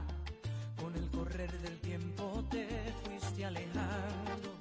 Con 0.80 0.94
el 0.94 1.10
correr 1.10 1.52
del 1.60 1.80
tiempo 1.80 2.44
te 2.50 2.66
fuiste 3.04 3.44
alejando, 3.44 4.56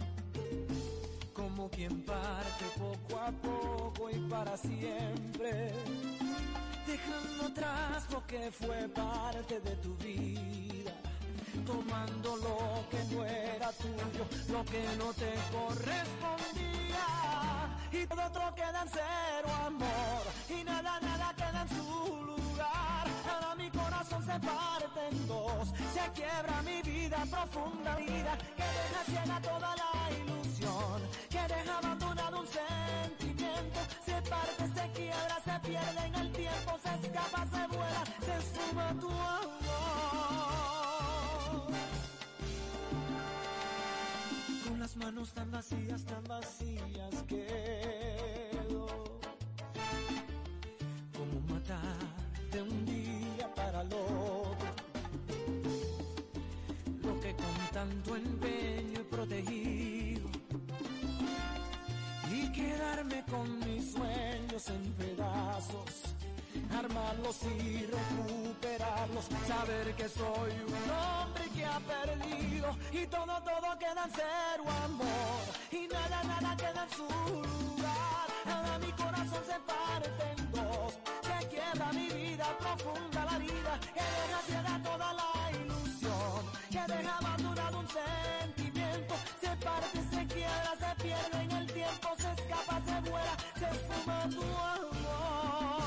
como 1.33 1.69
quien 1.69 2.01
parte 2.03 2.65
poco 2.77 3.19
a 3.19 3.31
poco 3.31 4.09
y 4.09 4.17
para 4.29 4.57
siempre, 4.57 5.73
dejando 6.87 7.45
atrás 7.45 8.11
lo 8.11 8.25
que 8.25 8.51
fue 8.51 8.89
parte 8.89 9.59
de 9.59 9.75
tu 9.77 9.95
vida 9.97 10.93
tomando 11.65 12.37
lo 12.37 12.89
que 12.89 13.03
no 13.13 13.25
era 13.25 13.71
tuyo, 13.73 14.25
lo 14.49 14.63
que 14.65 14.83
no 14.97 15.13
te 15.13 15.33
correspondía 15.51 17.05
y 17.91 18.07
todo 18.07 18.25
otro 18.25 18.55
queda 18.55 18.83
en. 18.83 19.36
quiebra 26.13 26.61
mi 26.63 26.81
vida, 26.81 27.23
profunda 27.29 27.95
vida, 27.95 28.37
que 28.55 28.63
deja 28.63 29.03
ciega 29.05 29.41
toda 29.41 29.75
la 29.75 30.09
ilusión, 30.21 31.01
que 31.29 31.41
deja 31.53 31.77
abandonado 31.77 32.39
un 32.41 32.47
sentimiento, 32.47 33.79
se 34.05 34.21
parte, 34.29 34.67
se 34.75 34.91
quiebra, 34.91 35.37
se 35.43 35.59
pierde 35.67 36.05
en 36.05 36.15
el 36.15 36.31
tiempo, 36.31 36.77
se 36.83 37.07
escapa, 37.07 37.45
se 37.45 37.67
vuela, 37.67 38.03
se 38.25 38.35
suma 38.53 38.93
tu 38.99 39.09
amor. 39.09 39.47
Con 44.67 44.79
las 44.79 44.95
manos 44.97 45.33
tan 45.33 45.51
vacías, 45.51 46.03
tan 46.05 46.23
vacías 46.23 47.23
que 47.27 47.76
tanto 57.87 58.15
empeño 58.15 59.01
y 59.01 59.03
protegido. 59.03 60.29
Y 62.31 62.51
quedarme 62.51 63.23
con 63.29 63.59
mis 63.59 63.93
sueños 63.93 64.69
en 64.69 64.93
pedazos, 64.93 65.91
armarlos 66.77 67.37
y 67.43 67.85
recuperarlos, 67.85 69.25
saber 69.47 69.95
que 69.95 70.09
soy 70.09 70.51
un 70.67 70.89
hombre 70.91 71.43
que 71.55 71.65
ha 71.65 71.79
perdido 71.79 72.77
y 72.91 73.07
todo, 73.07 73.33
todo 73.43 73.79
queda 73.79 74.03
en 74.05 74.11
cero 74.13 74.63
amor. 74.83 75.43
Y 75.71 75.87
nada, 75.87 76.23
nada 76.23 76.57
queda 76.57 76.83
en 76.83 76.91
su 76.95 77.07
lugar, 77.07 78.27
ahora 78.45 78.79
mi 78.79 78.91
corazón 78.91 79.43
se 79.45 79.59
parte 79.71 80.23
en 80.35 80.51
dos, 80.51 80.93
se 81.21 81.47
quiebra 81.47 81.93
mi 81.93 82.07
vida 82.09 82.57
profunda 82.59 83.25
la 83.25 83.37
vida 83.39 83.79
que 83.93 84.01
deja 84.01 84.81
toda 84.83 85.13
la 85.13 85.51
ilusión 85.51 86.57
que 86.69 86.93
dejaba 86.93 87.37
sentimiento, 87.87 89.15
se 89.41 89.55
parte, 89.65 89.99
se 90.11 90.25
quiebra, 90.27 90.73
se 90.79 91.03
pierde 91.03 91.43
en 91.43 91.51
el 91.51 91.67
tiempo, 91.71 92.09
se 92.17 92.31
escapa, 92.31 92.81
se 92.85 93.09
vuela, 93.09 93.37
se 93.57 93.65
esfuma 93.65 94.29
tu 94.29 94.41
amor. 94.41 95.86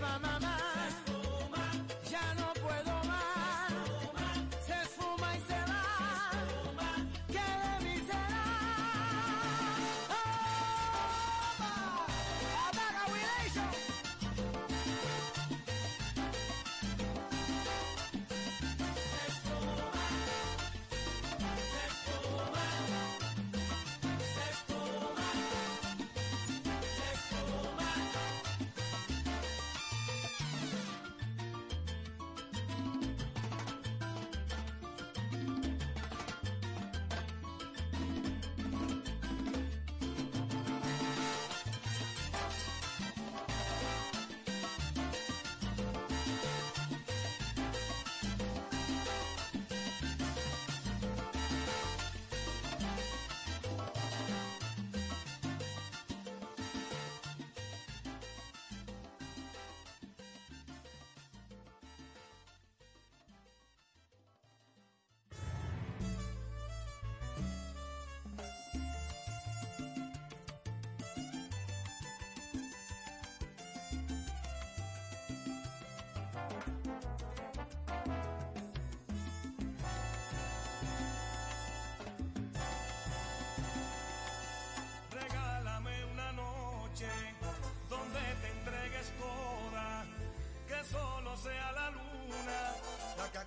Se 0.00 0.39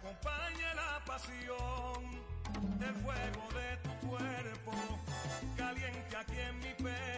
acompañe 0.03 0.75
la 0.75 1.01
pasión, 1.05 2.03
el 2.81 2.95
fuego 2.95 3.43
de 3.53 3.77
tu 3.84 4.07
cuerpo, 4.07 4.73
caliente 5.55 6.17
aquí 6.17 6.39
en 6.39 6.59
mi 6.59 6.73
pecho, 6.75 7.12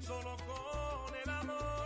solo 0.00 0.36
con 0.46 1.14
el 1.22 1.30
amor. 1.30 1.81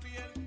Piel 0.00 0.45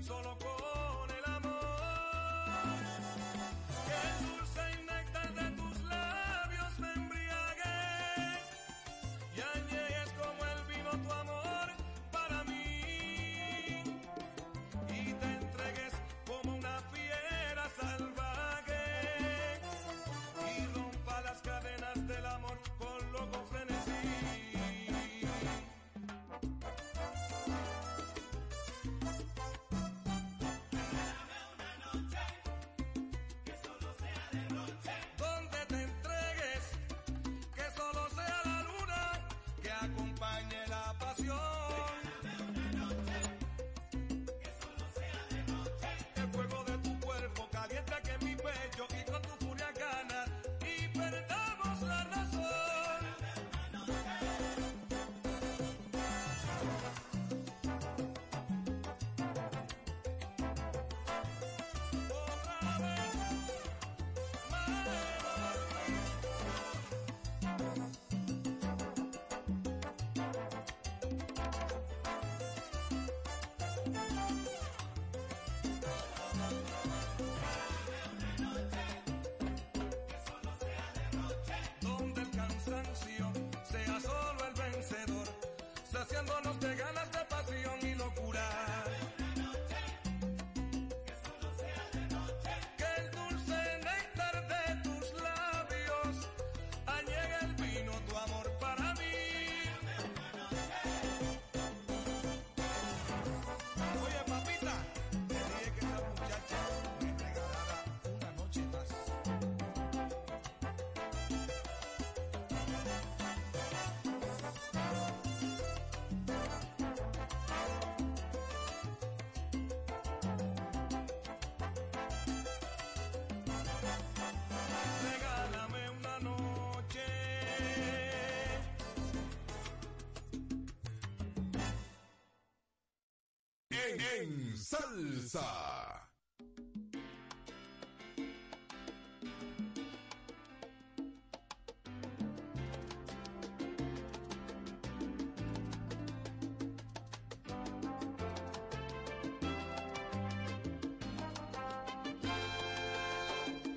En, 133.91 134.56
salsa. 134.56 136.07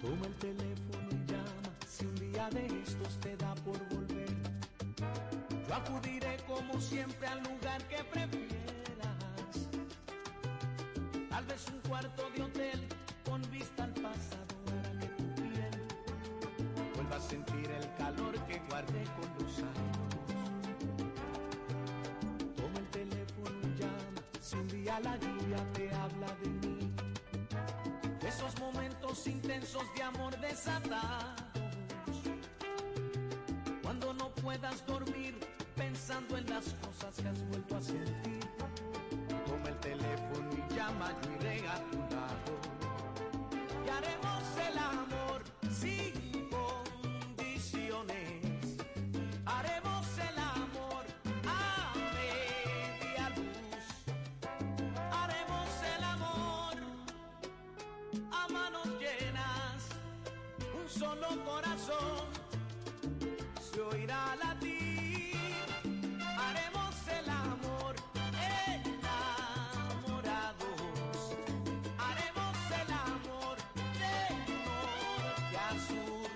Toma 0.02 0.26
el 0.26 0.34
teléfono 0.34 1.08
y 1.10 1.32
llama 1.32 1.46
si 1.88 2.04
un 2.04 2.14
día 2.16 2.50
de 2.50 2.66
estos 2.82 3.18
te 3.20 3.34
da 3.38 3.54
por 3.54 3.78
volver. 3.88 4.28
Yo 5.66 5.74
acudiré 5.74 6.36
como 6.46 6.78
siempre 6.82 7.26
al 7.28 7.42
lugar 7.44 7.82
que 7.88 8.04
prefieras. 8.04 8.41
Cuarto 12.02 12.30
de 12.30 12.42
hotel 12.42 12.88
con 13.24 13.40
vista 13.50 13.84
al 13.84 13.92
pasado 13.94 14.54
para 14.66 14.98
que 14.98 15.06
tu 15.06 15.34
piel 15.34 15.70
vuelva 16.96 17.16
a 17.16 17.20
sentir 17.20 17.70
el 17.70 17.94
calor 17.94 18.34
que 18.46 18.60
guardé 18.68 19.04
con 19.04 19.30
los 19.38 19.58
años. 19.58 19.98
Toma 22.56 22.78
el 22.78 22.88
teléfono 22.88 23.56
y 23.62 23.80
llama 23.80 24.20
si 24.40 24.56
un 24.56 24.68
día 24.68 24.98
la 25.00 25.16
lluvia 25.16 25.72
te 25.74 25.94
habla 25.94 26.26
de 26.42 26.48
mí 26.66 26.92
de 28.20 28.28
esos 28.28 28.58
momentos 28.58 29.26
intensos 29.28 29.84
de 29.94 30.02
amor 30.02 30.36
desatados. 30.40 31.40
Cuando 33.82 34.12
no 34.14 34.34
puedas 34.34 34.84
dormir 34.86 35.38
pensando 35.76 36.36
en 36.36 36.50
las 36.50 36.74
cosas 36.74 37.14
que 37.16 37.28
has 37.28 37.48
vuelto 37.48 37.76
a 37.76 37.82
sentir. 37.82 38.40
Toma 39.46 39.68
el 39.68 39.78
teléfono 39.80 40.50
y 40.52 40.74
llama, 40.74 41.12
solo 61.02 61.28
corazón 61.44 62.26
se 63.60 63.80
oirá 63.80 64.36
latir. 64.36 65.34
Haremos 66.44 66.94
el 67.18 67.28
amor 67.28 67.94
enamorados, 69.74 70.26
haremos 72.06 72.56
el 72.80 72.90
amor 73.10 73.56
de 74.00 74.16
norte 74.52 75.56
a 75.68 75.70
sur, 75.88 76.30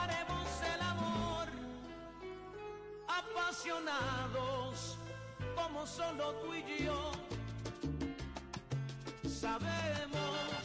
haremos 0.00 0.48
el 0.74 0.80
amor 0.94 1.46
apasionados 3.20 4.74
como 5.54 5.80
solo 5.86 6.24
tú 6.40 6.48
y 6.54 6.60
yo 6.84 7.00
sabemos 9.40 10.64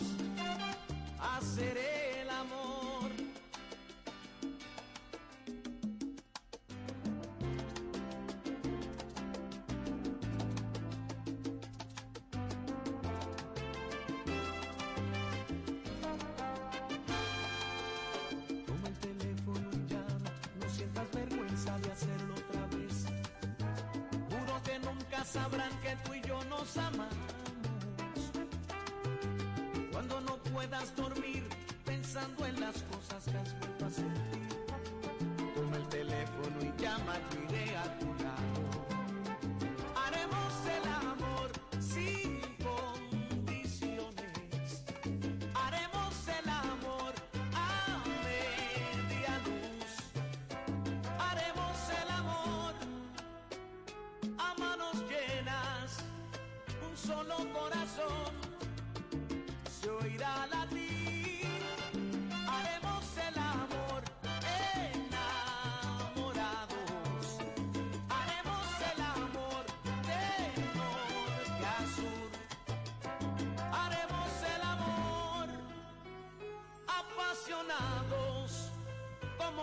hacer 1.20 1.95
sabrán 25.26 25.72
que 25.82 25.96
tú 26.04 26.14
y 26.14 26.22
yo 26.22 26.44
nos 26.46 26.78
amamos. 26.78 27.08
Cuando 29.92 30.22
no 30.22 30.38
puedas 30.54 30.96
dormir 30.96 31.44
pensando 31.84 32.46
en 32.46 32.60
las 32.62 32.76
cosas 32.84 33.26
que 33.26 33.38
has 33.38 33.60
vuelto 33.60 33.86
a 33.86 33.90
sentir. 33.90 34.48
Toma 35.56 35.78
el 35.78 35.88
teléfono 35.90 36.58
y 36.62 36.82
llama, 36.82 37.16
iré 37.50 37.76
a 37.78 38.00
tu. 38.00 38.05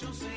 yo 0.00 0.12
sé 0.14 0.29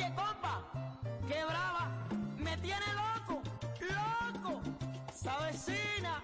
Oye, 0.00 0.14
compa, 0.14 0.62
qué 1.28 1.44
brava, 1.44 1.90
me 2.38 2.56
tiene 2.56 2.86
loco, 2.94 3.42
loco, 3.80 4.62
esa 5.10 5.36
vecina. 5.40 6.22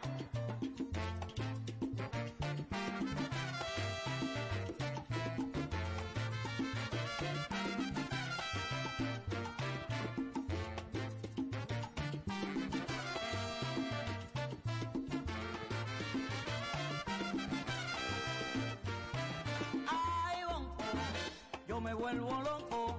me 21.78 21.94
vuelvo 21.94 22.42
loco 22.42 22.95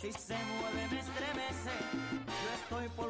Si 0.00 0.12
se 0.12 0.34
mueve 0.34 0.88
me 0.92 1.00
estremece, 1.00 1.70
yo 2.26 2.50
estoy 2.62 2.88
por 2.90 3.09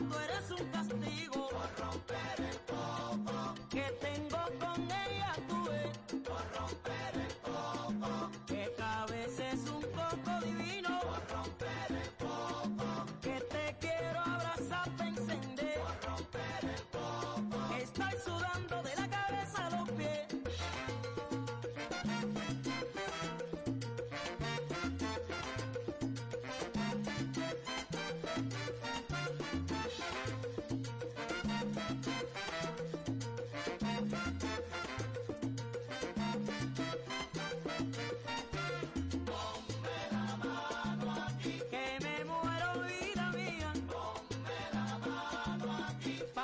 gato 0.00 0.27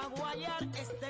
aguayar 0.05 0.63
este 0.81 1.04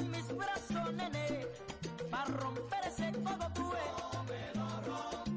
en 0.00 0.10
mis 0.10 0.28
brazos, 0.34 0.94
nene, 0.94 1.46
para 2.10 2.24
romper 2.24 2.80
ese 2.86 3.12
codo 3.22 3.52
tuve. 3.54 3.78
Eh. 3.78 4.52
No. 4.54 5.29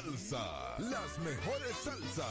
salsa, 0.00 0.76
las 0.78 1.18
mejores 1.18 1.76
salsas. 1.84 2.26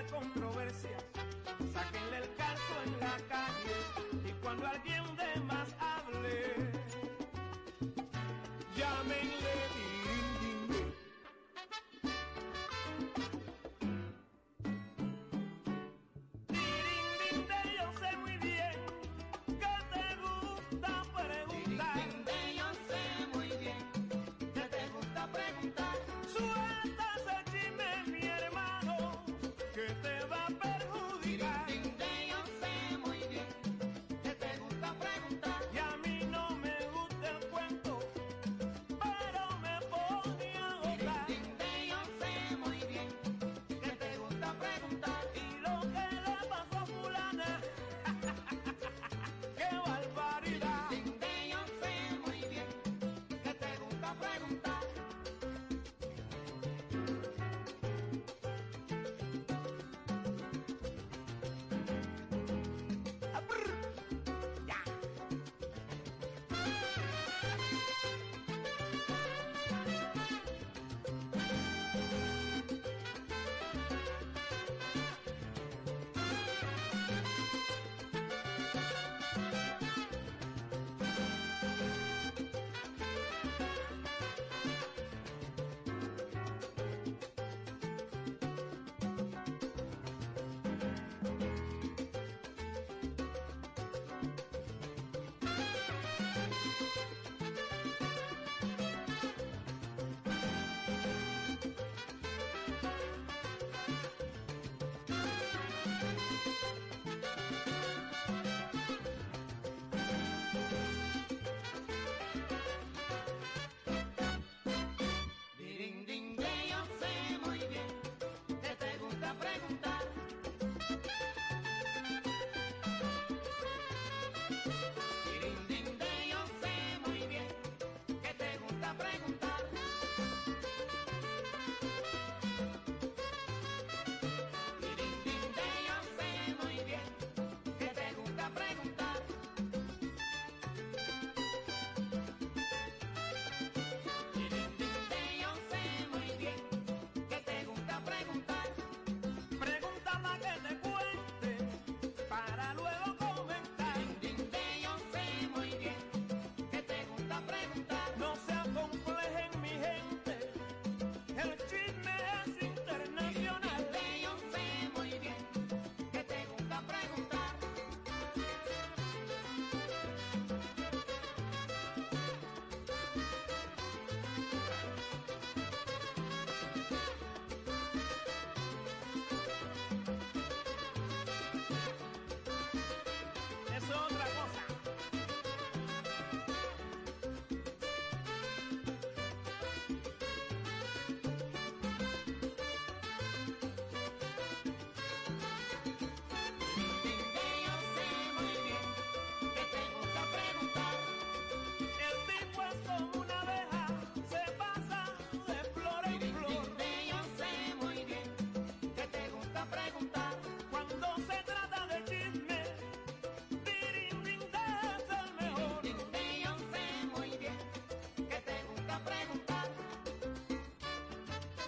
estar 0.00 0.18
conmigo. 0.18 0.39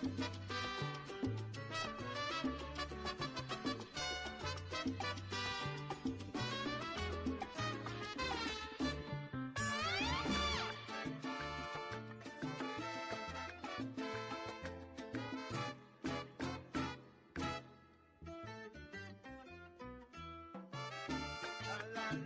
la, 0.02 0.08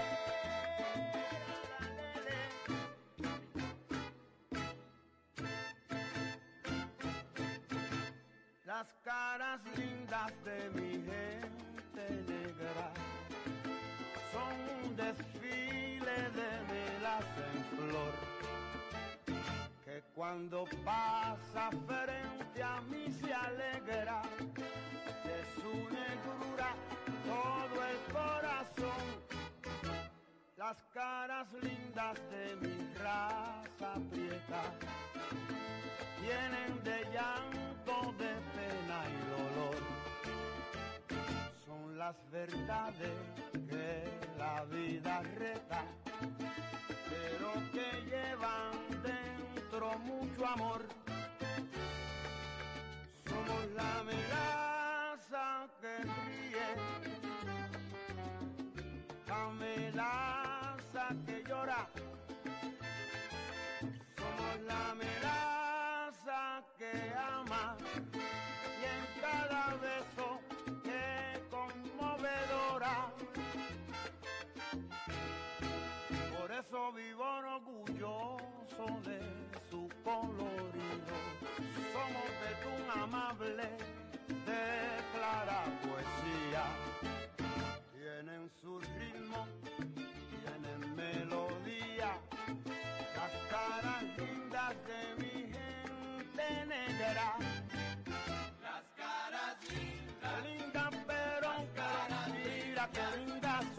las 8.72 8.88
caras 9.04 9.60
lindas 9.76 10.32
de 10.46 10.70
mi 10.76 10.92
gente 11.10 12.04
negra 12.32 12.88
son 14.32 14.54
un 14.82 14.96
desfile 14.96 16.18
de 16.38 16.50
velas 16.70 17.26
en 17.48 17.58
flor 17.76 18.14
que 19.84 20.02
cuando 20.14 20.64
pasa 20.86 21.68
frente 21.86 22.62
a 22.62 22.80
mí 22.90 23.04
se 23.20 23.34
alegra 23.34 24.22
de 25.26 25.38
su 25.54 25.74
negrura 25.98 26.70
todo 27.32 27.78
el 27.92 27.98
corazón. 28.16 29.04
Las 30.56 30.78
caras 30.94 31.46
lindas 31.60 32.16
de 32.32 32.56
mi 32.62 32.94
raza 32.94 33.92
prieta 34.10 34.62
tienen 36.22 36.84
de 36.84 36.98
llanto 37.12 38.12
de 38.18 38.51
las 42.12 42.30
verdades 42.30 43.10
que 43.68 44.04
la 44.38 44.64
vida 44.64 45.22
reta, 45.38 45.84
pero 47.08 47.52
que 47.72 47.88
llevan 48.10 48.74
dentro 49.02 49.98
mucho 50.00 50.46
amor. 50.46 50.82
Somos 53.26 53.70
la 53.74 53.98
amenaza 54.00 55.68
que 55.80 55.98
ríe, 56.02 56.68
la 59.26 59.44
amenaza 59.44 61.08
que 61.26 61.44
llora. 61.48 61.88
Somos 64.18 64.60
la 64.66 64.90
amenaza 64.90 66.62
que 66.78 66.92
ama. 67.16 67.76
Eso 76.72 76.90
vivo 76.92 77.22
orgulloso 77.22 78.86
de 79.04 79.20
su 79.68 79.86
colorido. 80.02 81.16
Somos 81.92 82.28
de 82.40 82.50
un 82.72 83.02
amable, 83.02 83.68
de 84.46 84.64
clara 85.12 85.64
poesía. 85.82 86.64
Tienen 87.92 88.50
su 88.58 88.80
ritmo, 88.80 89.46
tienen 90.30 90.96
melodía. 90.96 92.16
Las 93.16 93.34
caras 93.50 94.04
lindas 94.16 94.74
de 94.86 95.22
mi 95.22 95.52
gente 95.52 96.66
negra. 96.66 97.36
Las 98.62 98.84
caras 98.96 99.56
lindas, 99.68 100.42
Lindas 100.42 100.94
pero 101.06 101.50
que 101.74 102.32
mira 102.32 102.88
que 102.88 103.18
lindas 103.18 103.71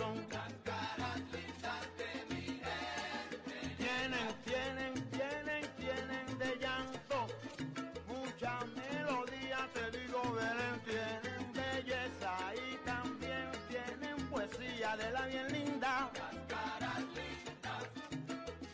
bien 15.28 15.48
linda. 15.52 16.10
Las 16.14 16.36
caras 16.48 17.00
lindas, 17.18 17.84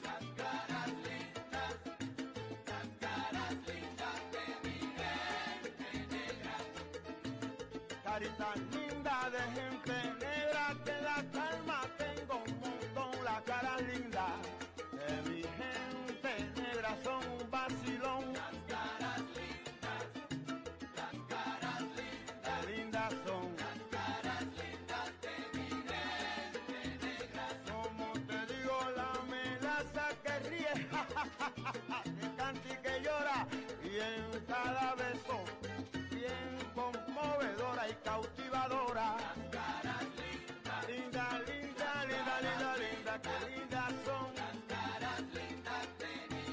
las 0.03 0.23
caras 0.37 0.89
lindas, 1.07 1.73
las 2.69 2.87
caras 2.99 3.51
lindas 3.67 4.17
de 4.33 4.43
mi 4.63 4.77
gente 4.99 6.15
negra. 6.15 6.55
Carita 8.03 8.49
linda 8.71 9.17
de 9.29 9.41
gente 9.59 9.95
negra 10.25 10.65
que 10.85 10.95
la 11.01 11.17
calma 11.31 11.79
que 31.23 32.35
canta 32.37 32.67
y 32.69 32.77
que 32.83 33.01
llora, 33.01 33.47
y 33.83 33.99
en 33.99 34.45
cada 34.45 34.95
beso, 34.95 35.43
bien 36.11 36.57
conmovedora 36.73 37.89
y 37.89 37.93
cautivadora. 38.03 39.15
Las 39.17 39.37
caras 39.51 40.03
lindas, 40.17 40.87
Linda, 40.87 41.25
linda, 41.47 42.05
linda, 42.05 42.35
linda, 42.41 42.71
linda, 42.77 43.13
que 43.21 43.35
lindas 43.49 43.93
son. 44.05 44.27
las 44.35 44.57
caras 44.67 45.19
lindas 45.37 45.87
de 45.99 46.11
mi. 46.35 46.43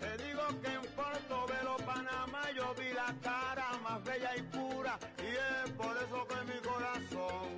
Te 0.00 0.10
digo 0.24 0.44
que 0.62 0.72
en 0.74 0.82
Portobelo, 0.96 1.76
Panamá, 1.84 2.42
yo 2.56 2.74
vi 2.74 2.92
la 2.92 3.14
cara 3.22 3.68
más 3.82 4.02
bella 4.04 4.36
y 4.36 4.42
pura, 4.42 4.98
y 5.18 5.28
es 5.28 5.70
por 5.72 5.96
eso 5.96 6.26
que 6.26 6.44
mi 6.52 6.58
corazón 6.60 7.48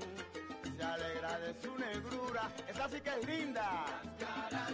se 0.77 0.83
alegra 0.85 1.39
de 1.39 1.55
su 1.63 1.79
negrura. 1.79 2.51
Esa 2.69 2.89
sí 2.89 3.01
que 3.01 3.11
es 3.11 3.27
linda. 3.27 3.85
Las 4.21 4.29
caras 4.29 4.72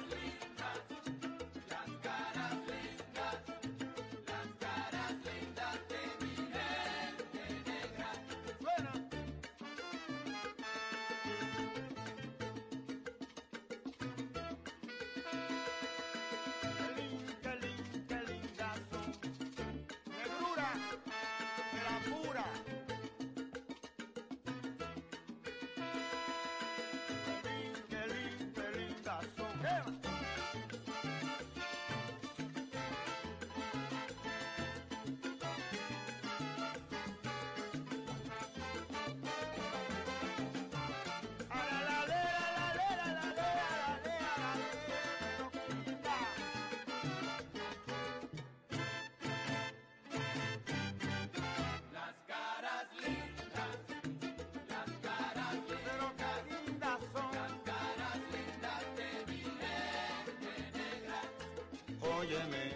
Óyeme, 62.18 62.72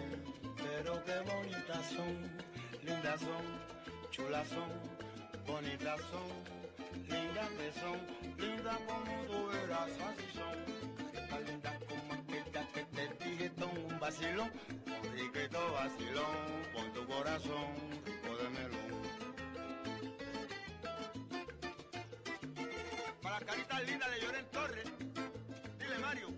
pero 0.55 1.03
qué 1.03 1.19
bonitas 1.19 1.85
son, 1.93 2.31
lindas 2.81 3.19
son, 3.19 3.45
chulas 4.09 4.47
son, 4.47 4.69
bonitas 5.45 5.99
son, 5.99 6.31
lindas 7.09 7.49
que 7.49 7.73
son, 7.81 7.99
lindas 8.37 8.77
como 8.87 9.25
tú 9.25 9.51
eras, 9.51 9.89
así 9.99 10.27
son. 10.33 10.55
Tan 11.29 11.45
lindas 11.45 11.77
como 11.89 12.13
aquella 12.13 12.67
que 12.73 12.85
te 12.85 13.03
dije, 13.25 13.51
son 13.59 13.77
un 13.77 13.99
vacilón, 13.99 14.49
un 14.85 15.11
riquito 15.11 15.73
vacilón, 15.73 16.37
con 16.73 16.93
tu 16.93 17.05
corazón, 17.05 17.67
rico 18.05 18.37
de. 18.37 18.47
Para 23.21 23.39
las 23.39 23.43
caritas 23.43 23.85
lindas 23.87 24.09
de 24.09 24.21
Lloren 24.21 24.45
Torres, 24.51 24.87
dile 25.79 25.99
Mario. 25.99 26.29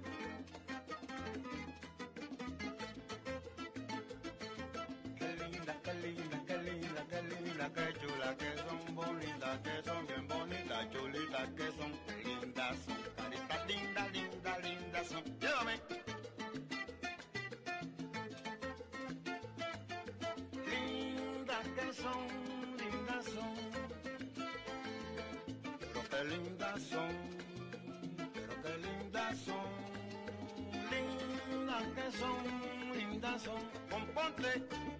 Chula, 8.26 8.38
que 8.38 8.58
son 8.58 8.96
bonitas, 8.96 9.60
que 9.60 9.84
son 9.84 10.08
bien 10.08 10.28
bonitas, 10.28 10.90
chulitas, 10.92 11.50
que 11.56 11.68
son 11.78 11.92
lindas, 12.24 12.78
son 12.86 12.98
caritas 13.16 13.68
lindas, 13.68 14.12
lindas, 14.12 14.64
lindas 14.64 15.08
son. 15.08 15.24
Llévame. 15.40 15.82
Lindas 20.72 21.68
que 21.76 21.94
son, 21.94 22.28
lindas 22.78 23.26
son, 23.26 23.56
pero 25.80 26.02
qué 26.10 26.24
lindas 26.26 26.82
son, 26.82 27.14
pero 28.64 28.78
lindas 28.78 29.38
son, 29.46 29.68
lindas 30.92 31.84
que 31.96 32.18
son, 32.18 32.98
lindas 32.98 33.42
son. 33.42 33.62
Componte. 33.90 34.95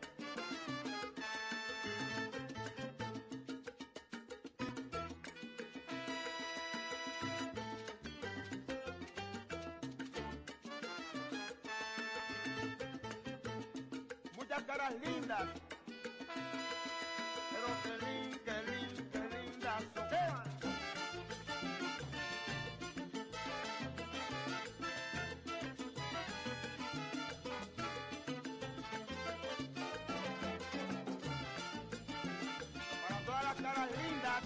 Todas 33.66 33.78
las 33.80 33.98
lindas 33.98 34.44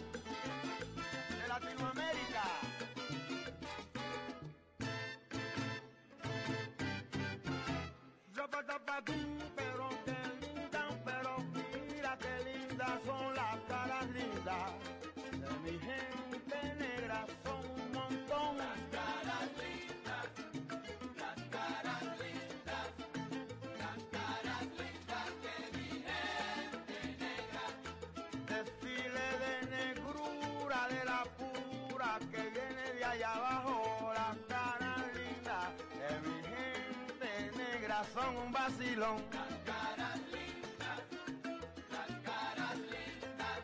de 1.42 1.48
Latinoamérica. 1.50 2.44
Zapatapatín, 8.34 9.38
pero 9.58 9.90
qué 10.06 10.18
linda, 10.40 10.88
pero 11.04 11.38
mira 11.92 12.18
qué 12.18 12.34
lindas 12.46 13.00
son 13.06 13.36
las 13.36 13.56
caras 13.68 14.06
lindas 14.12 14.99
que 32.32 32.50
viene 32.50 32.94
de 32.98 33.06
allá 33.06 33.34
abajo, 33.34 34.12
las 34.14 34.38
caras 34.48 35.02
lindas 35.16 35.66
de 36.00 36.10
mi 36.28 36.38
gente 36.44 37.32
negra 37.58 38.04
son 38.14 38.36
un 38.38 38.52
vacilón. 38.52 39.24
Las 39.32 39.54
caras 39.66 40.20
lindas, 40.34 41.00
las 41.92 42.12
caras 42.30 42.78
lindas, 42.78 43.60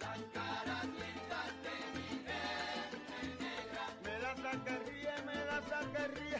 las 0.00 0.20
caras 0.36 0.84
lindas 0.84 1.48
de 1.64 1.76
mi 1.94 2.08
gente 2.26 3.18
negra. 3.44 3.84
Me 4.04 4.14
la 4.18 4.32
saca 4.36 4.74
ríe, 4.86 5.14
me 5.26 5.38
la 5.44 5.58
saca 5.62 6.02
ríe. 6.14 6.38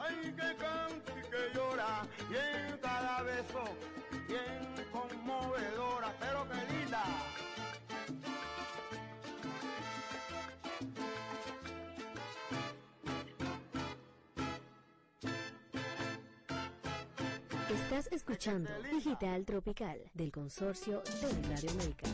Ay, 0.04 0.34
que 0.38 0.56
canta 0.56 1.12
y 1.12 1.22
que 1.30 1.42
llora, 1.54 2.06
y 2.30 2.34
en 2.34 2.78
cada 2.78 3.22
beso, 3.22 3.64
bien 4.26 4.88
conmovedora, 4.90 6.12
pero 6.18 6.48
que 6.48 6.72
linda. 6.72 7.04
Estás 17.92 18.10
escuchando 18.10 18.70
Digital 18.90 19.44
Tropical 19.44 20.00
del 20.14 20.32
consorcio 20.32 21.02
de 21.02 21.54
Radio 21.54 21.70
América. 21.72 22.08